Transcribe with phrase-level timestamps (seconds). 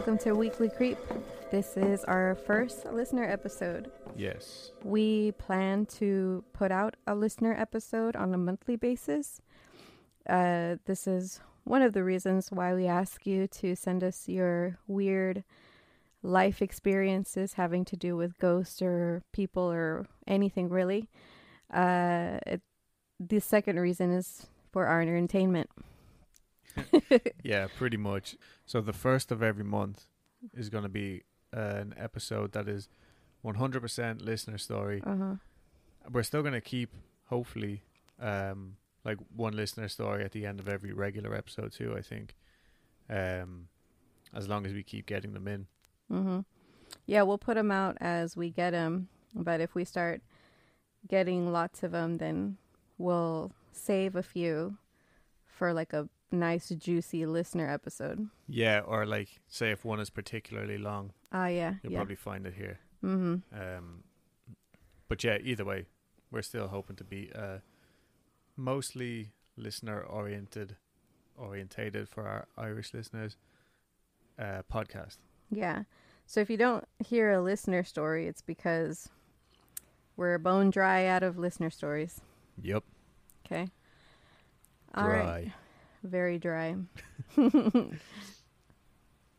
[0.00, 0.96] Welcome to Weekly Creep.
[1.50, 3.90] This is our first listener episode.
[4.16, 4.72] Yes.
[4.82, 9.42] We plan to put out a listener episode on a monthly basis.
[10.26, 14.78] Uh, this is one of the reasons why we ask you to send us your
[14.86, 15.44] weird
[16.22, 21.10] life experiences having to do with ghosts or people or anything really.
[21.70, 22.62] Uh, it,
[23.20, 25.68] the second reason is for our entertainment.
[27.42, 28.36] Yeah, pretty much.
[28.66, 30.06] So the first of every month
[30.54, 32.88] is going to be an episode that is
[33.44, 35.02] 100% listener story.
[35.04, 35.34] Uh huh.
[36.10, 36.94] We're still going to keep,
[37.26, 37.82] hopefully,
[38.20, 41.94] um, like one listener story at the end of every regular episode too.
[41.96, 42.34] I think,
[43.08, 43.68] um,
[44.34, 45.66] as long as we keep getting them in.
[46.10, 46.40] Mm-hmm.
[47.06, 49.08] Yeah, we'll put them out as we get them.
[49.34, 50.22] But if we start
[51.08, 52.56] getting lots of them, then
[52.98, 54.76] we'll save a few
[55.46, 58.28] for like a nice, juicy listener episode.
[58.48, 61.98] Yeah, or like say if one is particularly long, Ah, yeah, you'll yeah.
[61.98, 62.78] probably find it here.
[63.04, 63.36] mm-hmm.
[63.52, 64.04] Um,
[65.08, 65.86] but yeah, either way,
[66.30, 67.58] we're still hoping to be uh,
[68.56, 70.76] mostly listener oriented,
[71.36, 73.36] orientated for our Irish listeners
[74.38, 75.16] uh, podcast.
[75.50, 75.82] Yeah.
[76.26, 79.08] So if you don't hear a listener story, it's because
[80.16, 82.20] we're bone dry out of listener stories.
[82.62, 82.84] Yep,
[83.46, 83.68] Okay.
[84.94, 85.02] dry.
[85.02, 85.52] All right.
[86.02, 86.76] Very dry.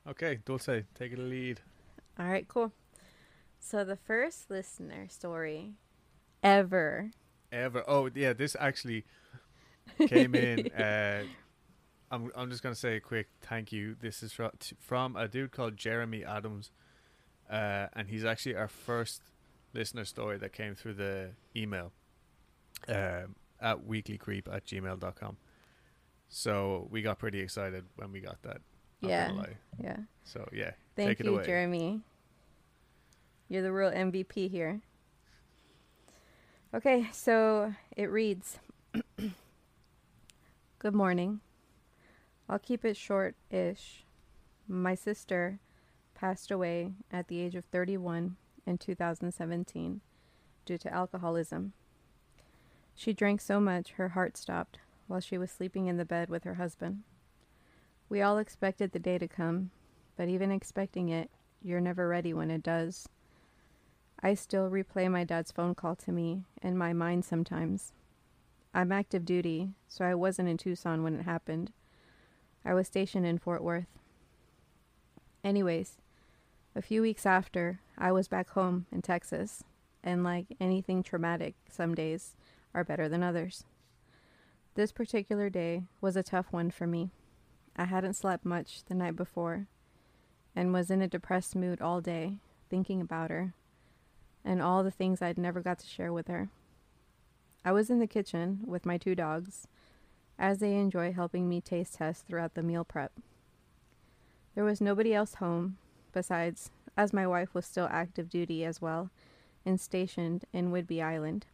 [0.08, 1.62] Okay, Dulce, take it a lead.
[2.20, 2.72] All right, cool.
[3.60, 5.74] So the first listener story
[6.44, 7.12] ever.
[7.52, 7.84] Ever?
[7.88, 9.06] Oh yeah, this actually
[10.08, 10.70] came in.
[10.78, 11.24] Uh,
[12.10, 13.96] I'm I'm just gonna say a quick thank you.
[14.02, 16.72] This is from from a dude called Jeremy Adams,
[17.50, 19.22] uh, and he's actually our first
[19.74, 21.94] listener story that came through the email
[22.90, 25.38] um, at weeklycreep at gmail.com.
[26.32, 28.62] So we got pretty excited when we got that.
[29.02, 29.34] Yeah.
[29.84, 29.98] Yeah.
[30.24, 31.46] So yeah, Thank take it you, away.
[31.46, 32.02] Jeremy.
[33.50, 34.80] You're the real MVP here.
[36.74, 38.60] Okay, so it reads
[40.80, 41.42] Good morning.
[42.48, 44.06] I'll keep it short ish.
[44.70, 45.60] My sister
[46.16, 50.00] passed away at the age of 31 in 2017
[50.66, 51.74] due to alcoholism.
[52.96, 54.78] She drank so much her heart stopped
[55.12, 57.04] while she was sleeping in the bed with her husband.
[58.08, 59.72] We all expected the day to come,
[60.16, 61.30] but even expecting it,
[61.62, 63.10] you're never ready when it does.
[64.24, 67.92] I still replay my dad's phone call to me in my mind sometimes.
[68.74, 71.74] I'm active duty, so I wasn't in Tucson when it happened.
[72.64, 74.00] I was stationed in Fort Worth.
[75.44, 75.98] Anyways,
[76.74, 79.66] a few weeks after, I was back home in Texas,
[80.04, 82.38] and like anything traumatic, some days
[82.74, 83.66] are better than others.
[84.74, 87.12] This particular day was a tough one for me.
[87.76, 89.68] I hadn't slept much the night before
[90.56, 92.38] and was in a depressed mood all day,
[92.70, 93.54] thinking about her
[94.46, 96.50] and all the things I'd never got to share with her.
[97.66, 99.68] I was in the kitchen with my two dogs
[100.40, 103.12] as they enjoy helping me taste test throughout the meal prep.
[104.56, 105.78] There was nobody else home
[106.14, 109.10] besides, as my wife was still active duty as well
[109.66, 111.46] and stationed in Whidbey Island.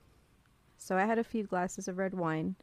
[0.77, 2.55] So I had a few glasses of red wine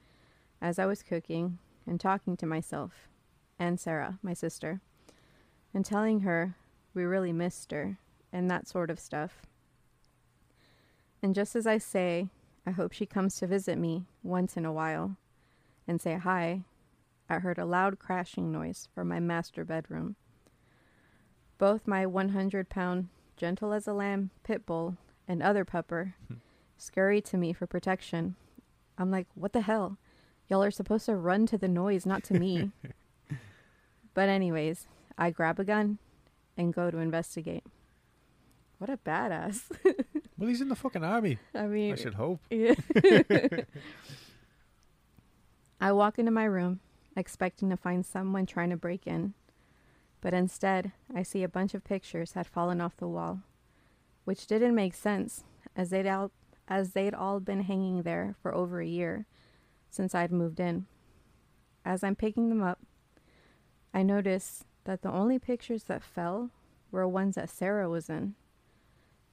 [0.61, 3.09] as I was cooking and talking to myself
[3.59, 4.81] and Sarah, my sister,
[5.73, 6.57] and telling her
[6.93, 7.99] we really missed her
[8.33, 9.43] and that sort of stuff.
[11.23, 12.29] And just as I say,
[12.67, 15.17] I hope she comes to visit me once in a while
[15.87, 16.65] and say hi,
[17.29, 20.17] I heard a loud crashing noise from my master bedroom.
[21.59, 24.97] Both my 100 pound, gentle as a lamb pit bull
[25.27, 26.35] and other pupper hmm.
[26.77, 28.37] scurried to me for protection.
[28.99, 29.99] I'm like, what the hell?
[30.49, 32.71] Y'all are supposed to run to the noise, not to me.
[34.15, 34.87] but, anyways,
[35.17, 35.99] I grab a gun
[36.57, 37.65] and go to investigate.
[38.79, 39.63] What a badass.
[40.37, 41.39] Well, he's in the fucking army.
[41.55, 42.41] I mean, I should hope.
[42.51, 42.75] yeah.
[45.81, 46.81] I walk into my room
[47.17, 49.35] expecting to find someone trying to break in,
[50.21, 53.43] but instead, I see a bunch of pictures had fallen off the wall,
[54.25, 55.45] which didn't make sense
[55.77, 56.33] as they'd all
[56.67, 59.27] as they'd all been hanging there for over a year
[59.95, 60.87] since I'd moved in.
[61.85, 62.81] As I'm picking them up,
[63.93, 66.51] I notice that the only pictures that fell
[66.91, 68.35] were ones that Sarah was in.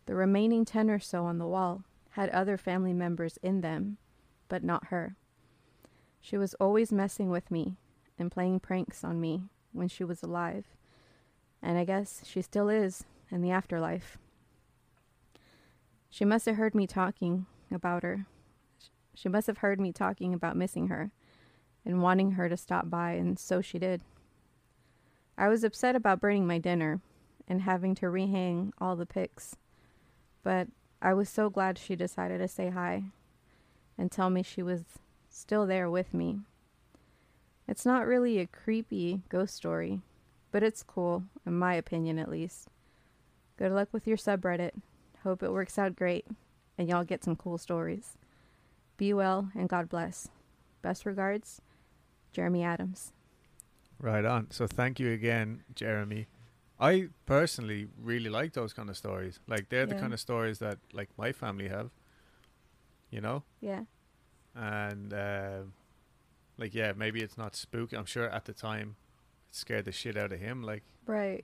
[0.06, 3.98] The remaining 10 or so on the wall had other family members in them,
[4.50, 5.16] but not her.
[6.20, 7.78] She was always messing with me
[8.20, 10.66] and playing pranks on me when she was alive,
[11.62, 14.18] and I guess she still is in the afterlife.
[16.10, 18.26] She must have heard me talking about her.
[19.22, 21.12] She must have heard me talking about missing her
[21.86, 24.02] and wanting her to stop by, and so she did.
[25.38, 27.02] I was upset about burning my dinner
[27.48, 29.56] and having to rehang all the pics,
[30.42, 30.70] but
[31.04, 33.04] I was so glad she decided to say hi
[33.96, 34.86] and tell me she was
[35.30, 36.40] still there with me.
[37.68, 40.02] It's not really a creepy ghost story,
[40.52, 42.70] but it's cool, in my opinion at least.
[43.58, 44.72] Good luck with your subreddit.
[45.24, 46.26] Hope it works out great
[46.76, 48.18] and y'all get some cool stories.
[49.02, 50.30] Be well and God bless.
[50.84, 51.60] Best regards,
[52.34, 53.14] Jeremy Adams.
[53.98, 54.52] Right on.
[54.52, 56.28] So thank you again, Jeremy.
[56.80, 59.40] I personally really like those kind of stories.
[59.48, 61.90] Like they're the kind of stories that like my family have.
[63.10, 63.42] You know?
[63.60, 63.86] Yeah.
[64.54, 65.62] And uh,
[66.60, 67.98] like yeah, maybe it's not spooky.
[67.98, 68.98] I'm sure at the time
[69.50, 71.44] it scared the shit out of him, like Right.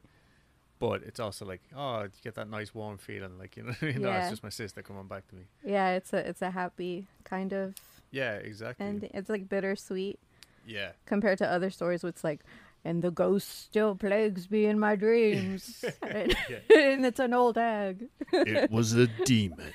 [0.79, 3.99] But it's also like, oh, you get that nice warm feeling, like you know, you
[3.99, 4.21] know, Yeah.
[4.21, 5.43] it's just my sister coming back to me.
[5.63, 7.75] Yeah, it's a it's a happy kind of
[8.11, 8.85] Yeah, exactly.
[8.85, 10.19] and It's like bittersweet
[10.65, 12.41] yeah, compared to other stories which like
[12.85, 15.83] and the ghost still plagues me in my dreams.
[16.01, 16.35] and,
[16.75, 18.07] and it's an old hag.
[18.31, 19.73] it was a demon.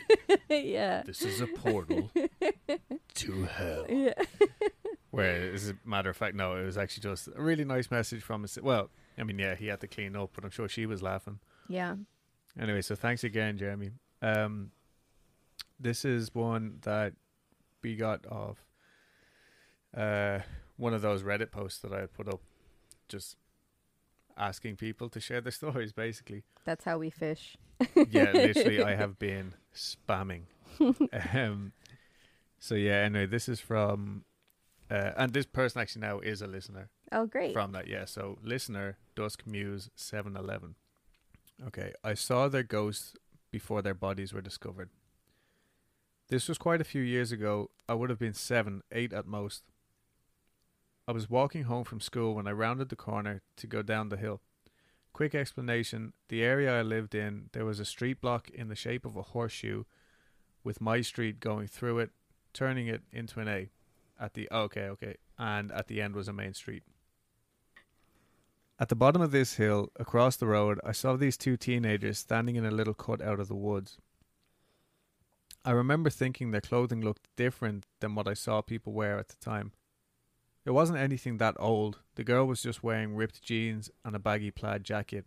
[0.48, 1.02] yeah.
[1.04, 2.10] This is a portal
[3.14, 3.86] to hell.
[3.88, 4.14] Yeah.
[5.10, 8.22] Where, as a matter of fact, no, it was actually just a really nice message
[8.22, 8.58] from his.
[8.62, 11.38] Well, I mean, yeah, he had to clean up, but I'm sure she was laughing.
[11.68, 11.96] Yeah.
[12.58, 13.90] Anyway, so thanks again, Jeremy.
[14.20, 14.70] Um,
[15.78, 17.14] this is one that
[17.82, 18.58] we got off
[19.96, 20.40] uh,
[20.76, 22.40] one of those Reddit posts that I had put up,
[23.08, 23.36] just
[24.36, 26.44] asking people to share their stories, basically.
[26.64, 27.56] That's how we fish.
[28.10, 30.42] yeah, literally, I have been spamming.
[31.34, 31.72] um,
[32.58, 34.24] so yeah, anyway, this is from,
[34.90, 37.52] uh, and this person actually now is a listener Oh great.
[37.52, 37.86] from that.
[37.88, 40.74] Yeah, so listener Dusk Muse seven eleven.
[41.66, 43.14] Okay, I saw their ghosts
[43.50, 44.88] before their bodies were discovered.
[46.28, 47.70] This was quite a few years ago.
[47.88, 49.62] I would have been seven, eight at most.
[51.06, 54.16] I was walking home from school when I rounded the corner to go down the
[54.16, 54.40] hill.
[55.12, 59.04] Quick explanation the area I lived in, there was a street block in the shape
[59.04, 59.84] of a horseshoe
[60.64, 62.10] with my street going through it,
[62.54, 63.68] turning it into an A.
[64.18, 66.84] At the okay, okay, and at the end was a main street.
[68.82, 72.56] At the bottom of this hill, across the road, I saw these two teenagers standing
[72.56, 73.96] in a little cut out of the woods.
[75.64, 79.36] I remember thinking their clothing looked different than what I saw people wear at the
[79.36, 79.70] time.
[80.64, 82.00] It wasn't anything that old.
[82.16, 85.26] The girl was just wearing ripped jeans and a baggy plaid jacket.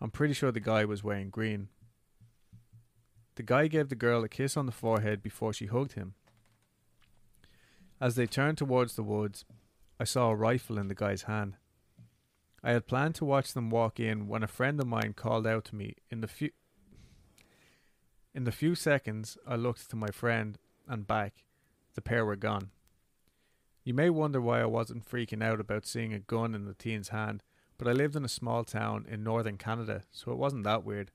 [0.00, 1.68] I'm pretty sure the guy was wearing green.
[3.34, 6.14] The guy gave the girl a kiss on the forehead before she hugged him.
[8.00, 9.44] As they turned towards the woods,
[10.00, 11.56] I saw a rifle in the guy's hand.
[12.62, 15.64] I had planned to watch them walk in when a friend of mine called out
[15.66, 15.94] to me.
[16.10, 16.50] In the few
[18.34, 21.44] in the few seconds I looked to my friend and back,
[21.94, 22.70] the pair were gone.
[23.82, 27.08] You may wonder why I wasn't freaking out about seeing a gun in the teen's
[27.08, 27.42] hand,
[27.78, 31.10] but I lived in a small town in northern Canada, so it wasn't that weird.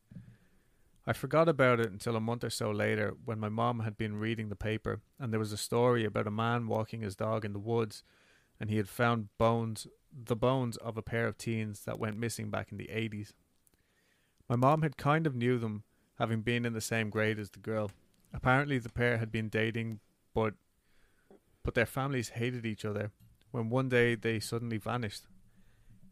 [1.07, 4.17] I forgot about it until a month or so later when my mom had been
[4.17, 7.53] reading the paper and there was a story about a man walking his dog in
[7.53, 8.01] the woods
[8.59, 9.85] and he had found bones
[10.23, 13.33] the bones of a pair of teens that went missing back in the 80s.
[14.47, 15.83] My mom had kind of knew them,
[16.19, 17.91] having been in the same grade as the girl.
[18.33, 19.99] Apparently, the pair had been dating,
[20.33, 20.53] but
[21.63, 23.11] but their families hated each other.
[23.51, 25.23] When one day they suddenly vanished,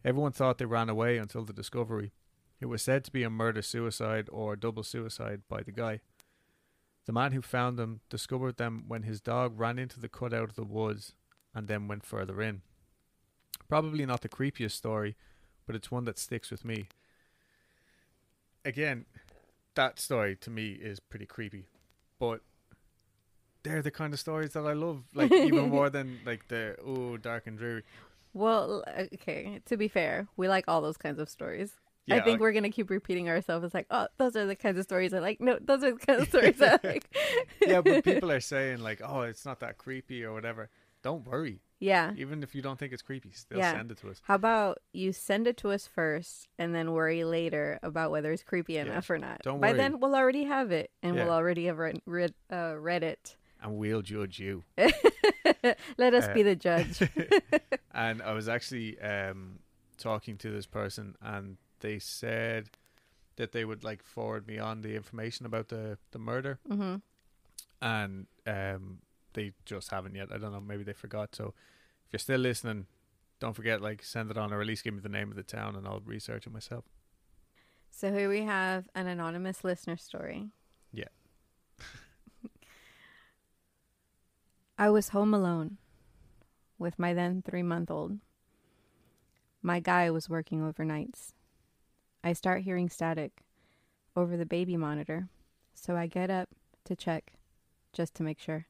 [0.03, 2.11] everyone thought they ran away until the discovery.
[2.59, 5.99] It was said to be a murder suicide or double suicide by the guy.
[7.05, 10.55] The man who found them discovered them when his dog ran into the cutout of
[10.55, 11.13] the woods
[11.53, 12.61] and then went further in.
[13.67, 15.15] Probably not the creepiest story,
[15.65, 16.87] but it's one that sticks with me.
[18.65, 19.05] Again,
[19.75, 21.65] that story to me is pretty creepy,
[22.19, 22.41] but
[23.63, 27.17] they're the kind of stories that I love, like even more than like the oh
[27.17, 27.83] dark and dreary.
[28.33, 28.83] Well,
[29.13, 29.61] okay.
[29.65, 31.71] To be fair, we like all those kinds of stories.
[32.11, 33.63] I think we're gonna keep repeating ourselves.
[33.63, 35.39] It's like, oh, those are the kinds of stories I like.
[35.39, 37.05] No, those are the kinds of stories I like.
[37.65, 40.69] yeah, but people are saying like, oh, it's not that creepy or whatever.
[41.01, 41.61] Don't worry.
[41.83, 42.13] Yeah.
[42.15, 43.73] Even if you don't think it's creepy, still Yeah.
[43.73, 44.21] send it to us.
[44.23, 48.43] How about you send it to us first, and then worry later about whether it's
[48.43, 49.41] creepy enough or not.
[49.43, 49.77] don't By worry.
[49.77, 51.25] then, we'll already have it, and Yeah.
[51.25, 53.35] we'll already have read read, uh, read it.
[53.61, 54.63] And we'll judge you.
[55.97, 57.01] Let us Uh, be the judge.
[57.91, 59.59] and I was actually um,
[59.97, 62.69] talking to this person, and they said
[63.35, 66.95] that they would like forward me on the information about the the murder, hmm
[67.81, 68.99] and um,
[69.33, 70.31] they just haven't yet.
[70.31, 70.61] I don't know.
[70.61, 71.35] Maybe they forgot.
[71.35, 71.53] So
[72.13, 72.85] you're still listening,
[73.39, 75.43] don't forget like send it on, or at least give me the name of the
[75.43, 76.85] town, and I'll research it myself.
[77.89, 80.51] So here we have an anonymous listener story.
[80.91, 81.05] Yeah.
[84.77, 85.77] I was home alone
[86.77, 88.19] with my then three month old.
[89.61, 91.31] My guy was working overnights.
[92.23, 93.43] I start hearing static
[94.15, 95.29] over the baby monitor,
[95.73, 96.49] so I get up
[96.85, 97.33] to check
[97.91, 98.67] just to make sure.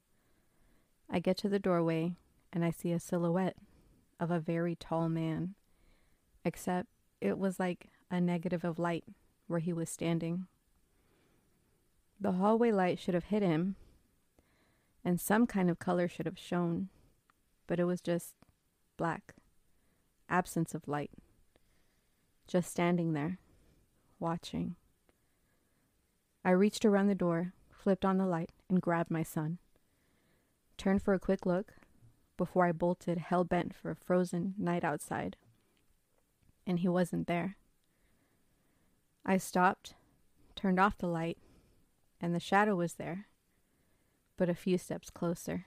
[1.09, 2.15] I get to the doorway
[2.53, 3.57] and I see a silhouette
[4.19, 5.55] of a very tall man,
[6.45, 6.87] except
[7.19, 9.03] it was like a negative of light
[9.47, 10.45] where he was standing.
[12.21, 13.75] The hallway light should have hit him,
[15.03, 16.89] and some kind of color should have shown,
[17.65, 18.35] but it was just
[18.97, 19.33] black,
[20.29, 21.11] absence of light.
[22.47, 23.39] Just standing there,
[24.19, 24.75] watching.
[26.45, 29.57] I reached around the door, flipped on the light, and grabbed my son.
[30.77, 31.73] Turned for a quick look
[32.37, 35.35] before I bolted, hell bent for a frozen night outside.
[36.65, 37.57] And he wasn't there.
[39.25, 39.95] I stopped,
[40.55, 41.37] turned off the light,
[42.19, 43.27] and the shadow was there,
[44.37, 45.65] but a few steps closer.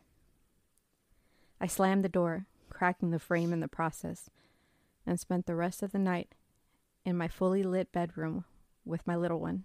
[1.60, 4.28] I slammed the door, cracking the frame in the process,
[5.06, 6.34] and spent the rest of the night
[7.04, 8.44] in my fully lit bedroom
[8.84, 9.64] with my little one.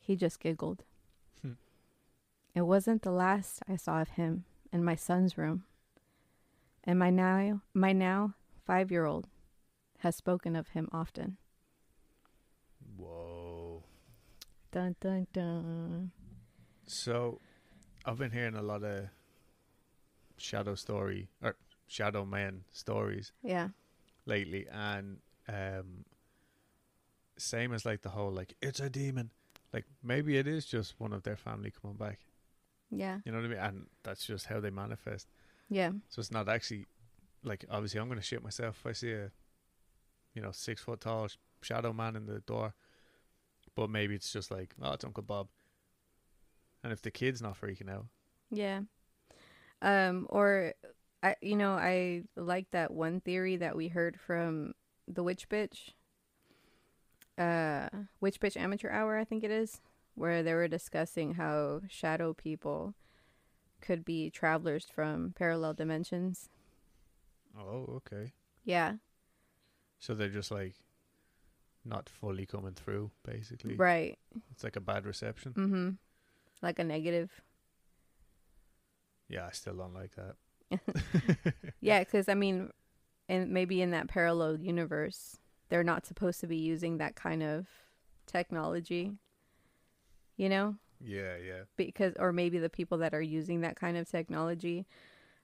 [0.00, 0.84] He just giggled.
[1.42, 1.52] Hmm.
[2.54, 5.64] It wasn't the last I saw of him in my son's room.
[6.86, 8.34] And my now my now
[8.66, 9.28] 5-year-old
[9.98, 11.38] has spoken of him often.
[12.96, 13.82] Whoa.
[14.70, 16.12] Dun dun dun.
[16.86, 17.40] So,
[18.04, 19.08] I've been hearing a lot of
[20.36, 21.56] shadow story or
[21.88, 23.68] shadow man stories Yeah.
[24.26, 26.04] lately, and um,
[27.38, 29.30] same as like the whole like it's a demon.
[29.72, 32.20] Like maybe it is just one of their family coming back.
[32.90, 33.18] Yeah.
[33.24, 33.58] You know what I mean?
[33.58, 35.26] And that's just how they manifest.
[35.68, 35.90] Yeah.
[36.08, 36.86] So it's not actually
[37.42, 39.30] like obviously I'm gonna shit myself if I see a
[40.34, 42.74] you know six foot tall sh- shadow man in the door,
[43.74, 45.48] but maybe it's just like oh it's Uncle Bob.
[46.84, 48.06] And if the kid's not freaking out,
[48.50, 48.80] Yeah.
[49.82, 50.74] Um or
[51.22, 54.74] I you know, I like that one theory that we heard from
[55.08, 55.90] the witch bitch.
[57.38, 57.88] Uh
[58.20, 59.80] witch bitch amateur hour I think it is,
[60.14, 62.94] where they were discussing how shadow people
[63.86, 66.48] could be travelers from parallel dimensions.
[67.58, 68.32] oh okay,
[68.64, 68.94] Yeah.
[69.98, 70.74] so they're just like
[71.84, 73.10] not fully coming through.
[73.22, 74.18] Basically, Right.
[74.50, 75.52] it's like a bad reception.
[75.52, 75.88] Mm-hmm.
[76.62, 77.30] Like a negative.
[79.28, 80.34] Yeah, I still don't like that.
[81.80, 82.72] Yeah, cuz I mean
[83.28, 85.38] and maybe in that parallel universe,
[85.68, 87.66] they're not supposed to be using that kind of
[88.26, 89.16] technology.
[90.36, 90.76] You know?
[91.00, 94.86] Yeah, yeah, because or maybe the people that are using that kind of technology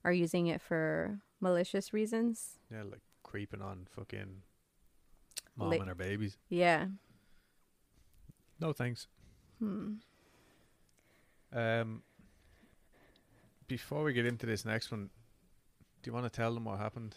[0.04, 2.58] are using it for malicious reasons.
[2.70, 4.42] yeah, like creeping on fucking
[5.56, 6.36] mom and her babies.
[6.48, 6.86] Yeah.
[8.60, 9.06] No thanks.
[9.58, 9.94] Hmm.
[11.52, 12.02] Um,
[13.68, 15.10] before we get into this next one,
[16.02, 17.14] do you want to tell them what happened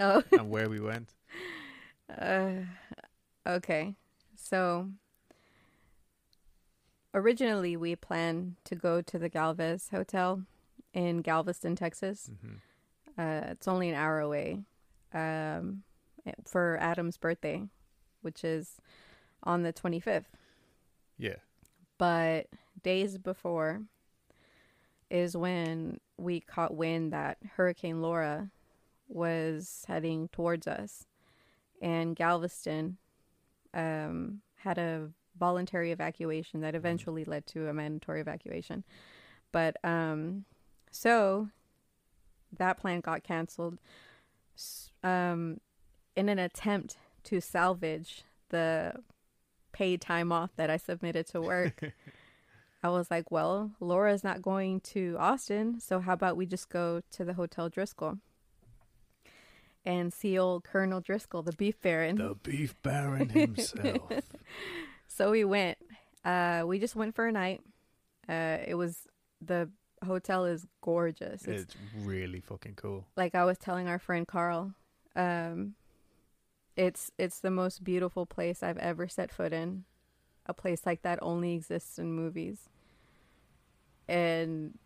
[0.00, 0.22] Oh.
[0.32, 1.14] and where we went?
[2.18, 2.60] Uh,
[3.46, 3.94] okay.
[4.34, 4.88] So
[7.14, 10.42] originally we planned to go to the Galvez Hotel
[10.92, 12.30] in Galveston, Texas.
[12.40, 12.56] hmm
[13.20, 14.60] Uh, it's only an hour away.
[15.12, 15.82] Um,
[16.44, 17.66] for Adam's birthday,
[18.22, 18.76] which is
[19.42, 20.26] on the 25th.
[21.16, 21.36] Yeah.
[21.96, 22.46] but
[22.82, 23.82] days before
[25.10, 28.50] is when we caught wind that Hurricane Laura
[29.08, 31.06] was heading towards us,
[31.82, 32.98] and Galveston
[33.74, 38.84] um, had a voluntary evacuation that eventually led to a mandatory evacuation.
[39.52, 40.44] But um,
[40.90, 41.48] so
[42.56, 43.78] that plan got canceled
[45.02, 45.60] um,
[46.16, 48.94] in an attempt to salvage the
[49.72, 51.92] paid time off that I submitted to work.
[52.82, 57.02] I was like, well, Laura's not going to Austin, so how about we just go
[57.10, 58.20] to the Hotel Driskill
[59.84, 62.16] and see old Colonel Driskill, the beef baron.
[62.16, 64.12] The beef baron himself.
[65.18, 65.78] So we went.
[66.24, 67.60] Uh, we just went for a night.
[68.28, 69.08] Uh, it was
[69.44, 69.68] the
[70.06, 71.44] hotel is gorgeous.
[71.44, 73.04] It's it's really fucking cool.
[73.16, 74.74] like I was telling our friend Carl,
[75.16, 75.74] um,
[76.76, 79.84] it's it's the most beautiful place I've ever set foot in.
[80.46, 82.68] A place like that only exists in movies,
[84.06, 84.78] and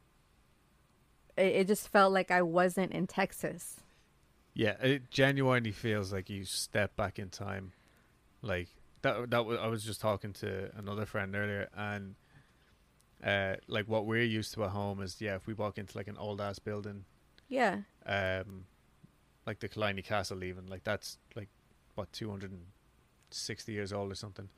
[1.36, 3.80] it, it just felt like I wasn't in Texas.
[4.54, 7.72] Yeah, it genuinely feels like you step back in time.
[8.40, 8.68] Like
[9.02, 9.30] that.
[9.30, 12.14] That was, I was just talking to another friend earlier, and
[13.24, 16.08] uh, like what we're used to at home is yeah, if we walk into like
[16.08, 17.04] an old ass building,
[17.48, 18.64] Yeah, um,
[19.46, 21.48] like the Killiney Castle, even like that's like
[21.94, 22.66] what two hundred and
[23.30, 24.48] sixty years old or something,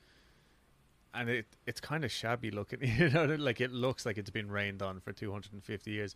[1.13, 2.81] and it it's kind of shabby looking.
[2.99, 5.93] You know, like it looks like it's been rained on for two hundred and fifty
[5.93, 6.15] years,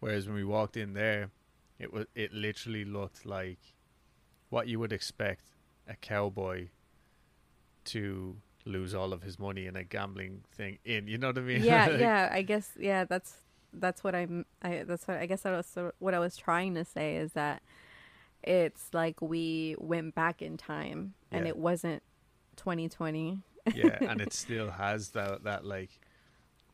[0.00, 1.30] whereas when we walked in there,
[1.78, 3.60] it was it literally looked like
[4.50, 5.44] what you would expect
[5.86, 6.68] a cowboy
[7.88, 11.06] to lose all of his money in a gambling thing in.
[11.08, 11.62] You know what I mean?
[11.62, 12.28] yeah, Like, yeah.
[12.32, 13.04] I guess yeah.
[13.04, 13.34] That's
[13.72, 14.44] that's what I'm.
[14.62, 17.62] I that's what I guess that was what I was trying to say is that
[18.42, 21.50] it's like we went back in time and Yeah.
[21.50, 22.02] it wasn't
[22.56, 23.42] 2020.
[23.74, 25.90] yeah, and it still has that that like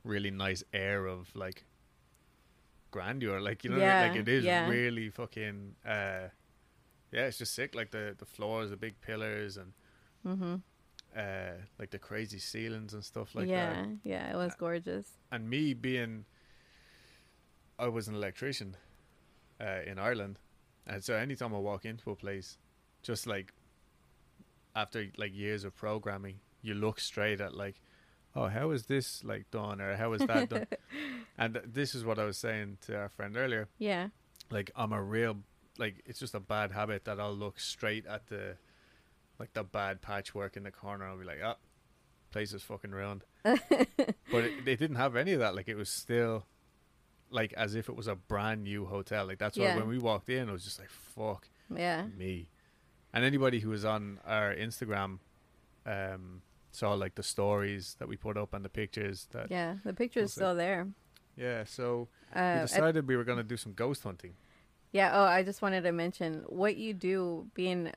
[0.04, 1.64] really nice air of like
[2.90, 3.40] grandeur.
[3.40, 4.09] Like you know, I mean?
[4.12, 4.68] like it is yeah.
[4.68, 5.76] really fucking.
[5.87, 6.28] uh
[7.12, 7.75] Yeah, it's just sick.
[7.75, 9.73] Like the the floors, the big pillars, and
[10.26, 10.54] Mm-hmm.
[11.16, 13.88] Uh like the crazy ceilings and stuff like yeah, that.
[14.02, 14.14] yeah.
[14.14, 15.09] Yeah, it was gorgeous.
[15.30, 16.25] And me being,
[17.78, 18.76] I was an electrician
[19.61, 20.38] uh in Ireland,
[20.87, 22.59] and so anytime I walk into a place,
[23.02, 23.52] just like
[24.75, 27.80] after like years of programming, you look straight at like,
[28.35, 30.66] oh, how is this like done or how is that done?
[31.37, 33.68] And th- this is what I was saying to our friend earlier.
[33.78, 34.09] Yeah,
[34.50, 35.38] Like I'm a real
[35.78, 38.56] like it's just a bad habit that I'll look straight at the
[39.38, 41.07] like the bad patchwork in the corner.
[41.07, 41.57] I'll be like, ah,
[42.31, 43.25] place is fucking ruined.
[43.45, 45.55] but it, they didn't have any of that.
[45.55, 46.47] Like it was still
[47.31, 49.26] like as if it was a brand new hotel.
[49.26, 49.76] Like that's why Yeah.
[49.76, 52.49] when we walked in, it was just like fuck yeah, me.
[53.12, 55.19] And anybody who was on our Instagram
[55.87, 59.76] um, saw like the stories that we put up and the pictures that yeah.
[59.85, 60.88] The picture's still there.
[61.37, 61.64] yeah.
[61.64, 64.35] So Uh, we I- decided we were gonna do some ghost hunting.
[64.93, 65.11] Yeah.
[65.14, 67.91] Oh, I just wanted to mention what you do being,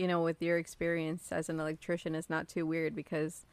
[0.00, 3.44] you know, with your experience as an electrician is not too weird because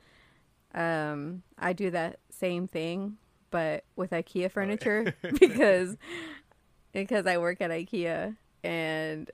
[0.73, 3.17] um, I do that same thing,
[3.51, 5.97] but with IKEA furniture because
[6.93, 9.29] because I work at IKEA and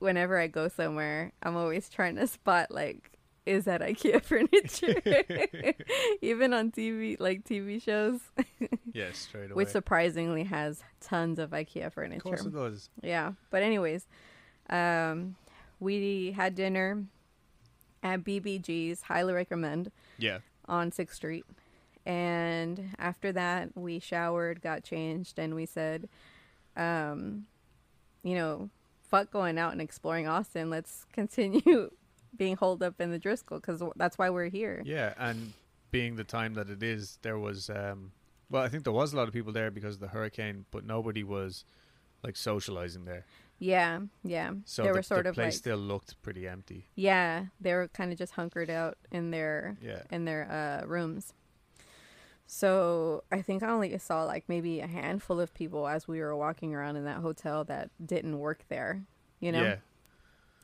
[0.00, 3.12] whenever I go somewhere, I'm always trying to spot like
[3.46, 4.22] is that IKEA
[5.42, 5.74] furniture?
[6.20, 8.20] Even on TV, like TV shows,
[8.92, 9.54] Yeah, straight away.
[9.54, 12.16] which surprisingly has tons of IKEA furniture.
[12.18, 12.90] of course it does.
[13.02, 13.32] Yeah.
[13.48, 14.06] But anyways,
[14.68, 15.36] um,
[15.80, 17.04] we had dinner
[18.02, 19.02] at BBG's.
[19.02, 21.44] Highly recommend Yeah, on Sixth Street.
[22.06, 26.08] And after that, we showered, got changed, and we said,
[26.76, 27.46] um,
[28.22, 28.68] you know,
[29.08, 30.68] fuck going out and exploring Austin.
[30.68, 31.90] Let's continue
[32.36, 34.82] being holed up in the Driskill because that's why we're here.
[34.84, 35.52] yeah, and
[35.90, 38.12] being the time that it is, there was um,
[38.50, 40.84] well, I think there was a lot of people there because of the hurricane, but
[40.84, 41.64] nobody was
[42.22, 43.24] like socializing there.
[43.64, 44.50] Yeah, yeah.
[44.66, 46.84] So they the, were sort the of place like, still looked pretty empty.
[46.96, 51.32] yeah, they were kind of just hunkered out in their Yeah, in their uh, rooms.
[52.46, 56.36] So I think I only saw like maybe a handful of people as we were
[56.36, 59.02] walking around in that hotel that didn't work there,
[59.40, 59.62] you know?
[59.62, 59.76] yeah,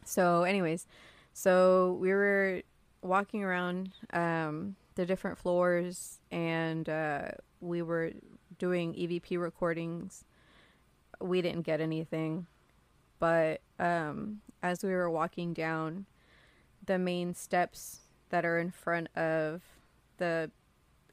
[0.04, 0.86] So, anyways,
[1.32, 2.62] so we were
[3.02, 7.28] walking around um, the different floors and uh,
[7.60, 8.12] we were
[8.58, 10.24] doing EVP recordings.
[11.20, 12.46] We didn't get anything,
[13.20, 16.06] but um, as we were walking down
[16.84, 19.62] the main steps that are in front of
[20.16, 20.50] the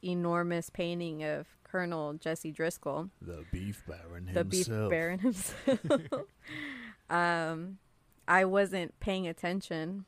[0.02, 5.78] enormous painting of Colonel Jesse Driskill, the beef baron the beef baron himself.
[7.10, 7.78] um,
[8.26, 10.06] I wasn't paying attention,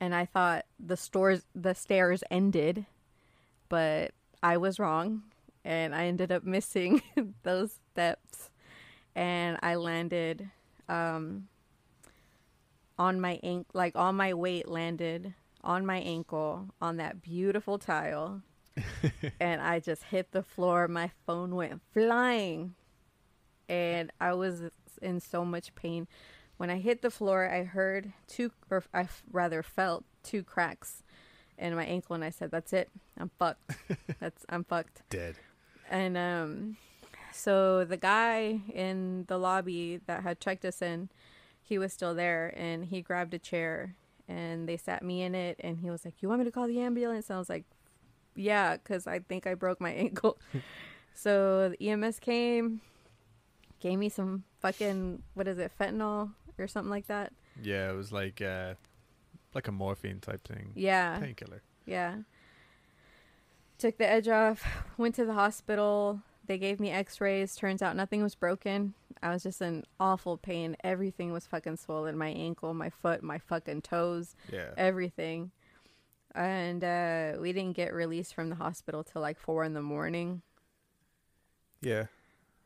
[0.00, 2.86] and I thought the stores, the stairs ended,
[3.68, 4.12] but
[4.42, 5.22] I was wrong,
[5.64, 7.02] and I ended up missing
[7.42, 8.50] those steps,
[9.14, 10.50] and I landed
[10.88, 11.48] um,
[12.98, 18.42] on my ankle, like all my weight landed on my ankle on that beautiful tile
[19.40, 20.88] and I just hit the floor.
[20.88, 22.74] My phone went flying,
[23.68, 24.62] and I was
[25.00, 26.08] in so much pain.
[26.56, 31.02] When I hit the floor, I heard two, or I f- rather felt two cracks
[31.58, 32.90] in my ankle, and I said, "That's it.
[33.18, 33.76] I'm fucked.
[34.20, 35.36] That's I'm fucked." Dead.
[35.90, 36.76] And um,
[37.32, 41.08] so the guy in the lobby that had checked us in,
[41.62, 43.94] he was still there, and he grabbed a chair,
[44.28, 46.66] and they sat me in it, and he was like, "You want me to call
[46.66, 47.64] the ambulance?" And I was like,
[48.36, 50.38] "Yeah," because I think I broke my ankle.
[51.14, 52.80] so the EMS came,
[53.80, 57.32] gave me some fucking what is it, fentanyl or something like that.
[57.60, 58.74] Yeah, it was like uh,
[59.54, 61.62] like a morphine type thing, Yeah, painkiller.
[61.86, 62.16] Yeah.
[63.78, 64.64] Took the edge off,
[64.96, 66.20] went to the hospital.
[66.46, 67.54] They gave me x rays.
[67.54, 68.94] Turns out nothing was broken.
[69.22, 70.76] I was just in awful pain.
[70.82, 75.52] Everything was fucking swollen my ankle, my foot, my fucking toes, Yeah, everything.
[76.34, 80.42] And uh, we didn't get released from the hospital till like four in the morning.
[81.80, 82.06] yeah.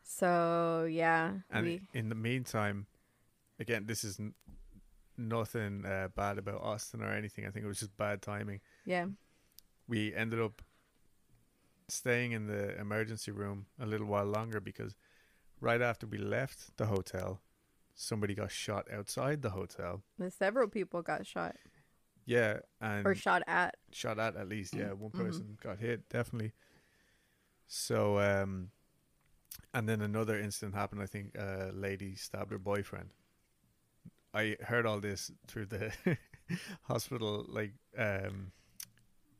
[0.08, 1.32] So, yeah.
[1.50, 2.86] And we, in the meantime,
[3.58, 4.34] again, this is n-
[5.18, 7.44] nothing uh, bad about Austin or anything.
[7.44, 8.60] I think it was just bad timing.
[8.84, 9.06] yeah.
[9.88, 10.62] We ended up
[11.88, 14.94] staying in the emergency room a little while longer because
[15.60, 17.40] right after we left the hotel,
[17.94, 20.02] somebody got shot outside the hotel.
[20.18, 21.56] The several people got shot
[22.24, 23.76] Yeah, and or shot at.
[23.92, 24.74] shot at at least.
[24.74, 25.16] Yeah, one Mhm.
[25.26, 26.52] person got hit definitely.
[27.68, 28.70] So, um,
[29.74, 31.02] and then another incident happened.
[31.02, 33.10] I think a lady stabbed her boyfriend.
[34.34, 35.92] I heard all this through the
[36.82, 38.52] hospital, like um,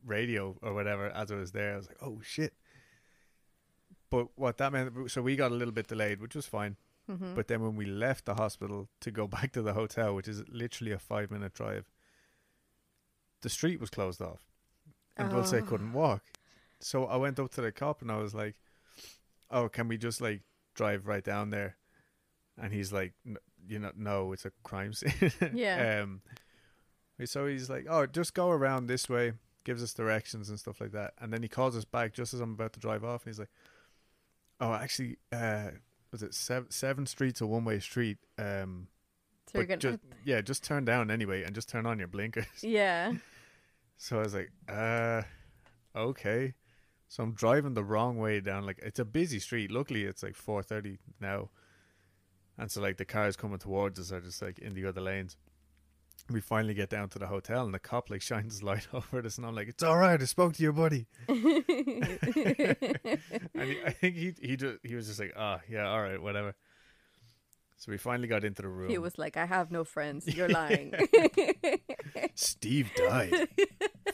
[0.07, 1.11] radio or whatever.
[1.11, 2.55] As I was there, I was like, "Oh shit!"
[4.11, 6.77] But what that meant, so we got a little bit delayed, which was fine.
[7.09, 10.29] hmm But then when we left the hospital to go back to the hotel, which
[10.29, 11.91] is literally a five minute drive,
[13.43, 14.47] the street was closed off.
[15.17, 15.63] And Dulce Oh.
[15.63, 16.23] couldn't walk.
[16.81, 18.55] So I went up to the cop and I was like,
[19.51, 20.43] Oh, can we just like
[20.75, 21.77] drive right down there?
[22.61, 23.15] And he's like,
[23.67, 25.33] You know, no, it's a crime scene.
[25.55, 26.03] Yeah.
[26.03, 26.21] um,
[27.25, 29.33] so he's like, Oh, just go around this way,
[29.67, 31.13] gives us directions and stuff like that.
[31.21, 33.25] And then he calls us back just as I'm about to drive off.
[33.25, 33.51] And he's like,
[34.59, 35.73] Oh, actually, uh,
[36.11, 38.17] was it seven, seven streets a one way street?
[38.39, 38.87] Um,
[39.53, 39.97] so you're but gonna.
[39.97, 42.47] just, yeah, just turn down anyway and just turn on your blinkers.
[42.63, 43.13] yeah.
[43.99, 45.23] So I was like, uh,
[45.97, 46.53] okay.
[47.09, 48.67] So I'm driving the wrong way down.
[48.67, 49.71] Like it's a busy street.
[49.71, 51.49] Luckily, it's like 4:30 now,
[52.59, 55.39] and so like the cars coming towards us are just like in the other lanes.
[56.29, 59.25] We finally get down to the hotel, and the cop like shines his light over
[59.25, 60.21] us, and I'm like, "It's all right.
[60.21, 61.39] I spoke to your buddy." And
[63.71, 66.55] he, I think he he just, he was just like, "Ah, yeah, all right, whatever."
[67.79, 68.91] So we finally got into the room.
[68.91, 70.27] he was like, "I have no friends.
[70.27, 70.95] You're lying."
[72.35, 73.49] Steve died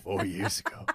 [0.02, 0.86] four years ago.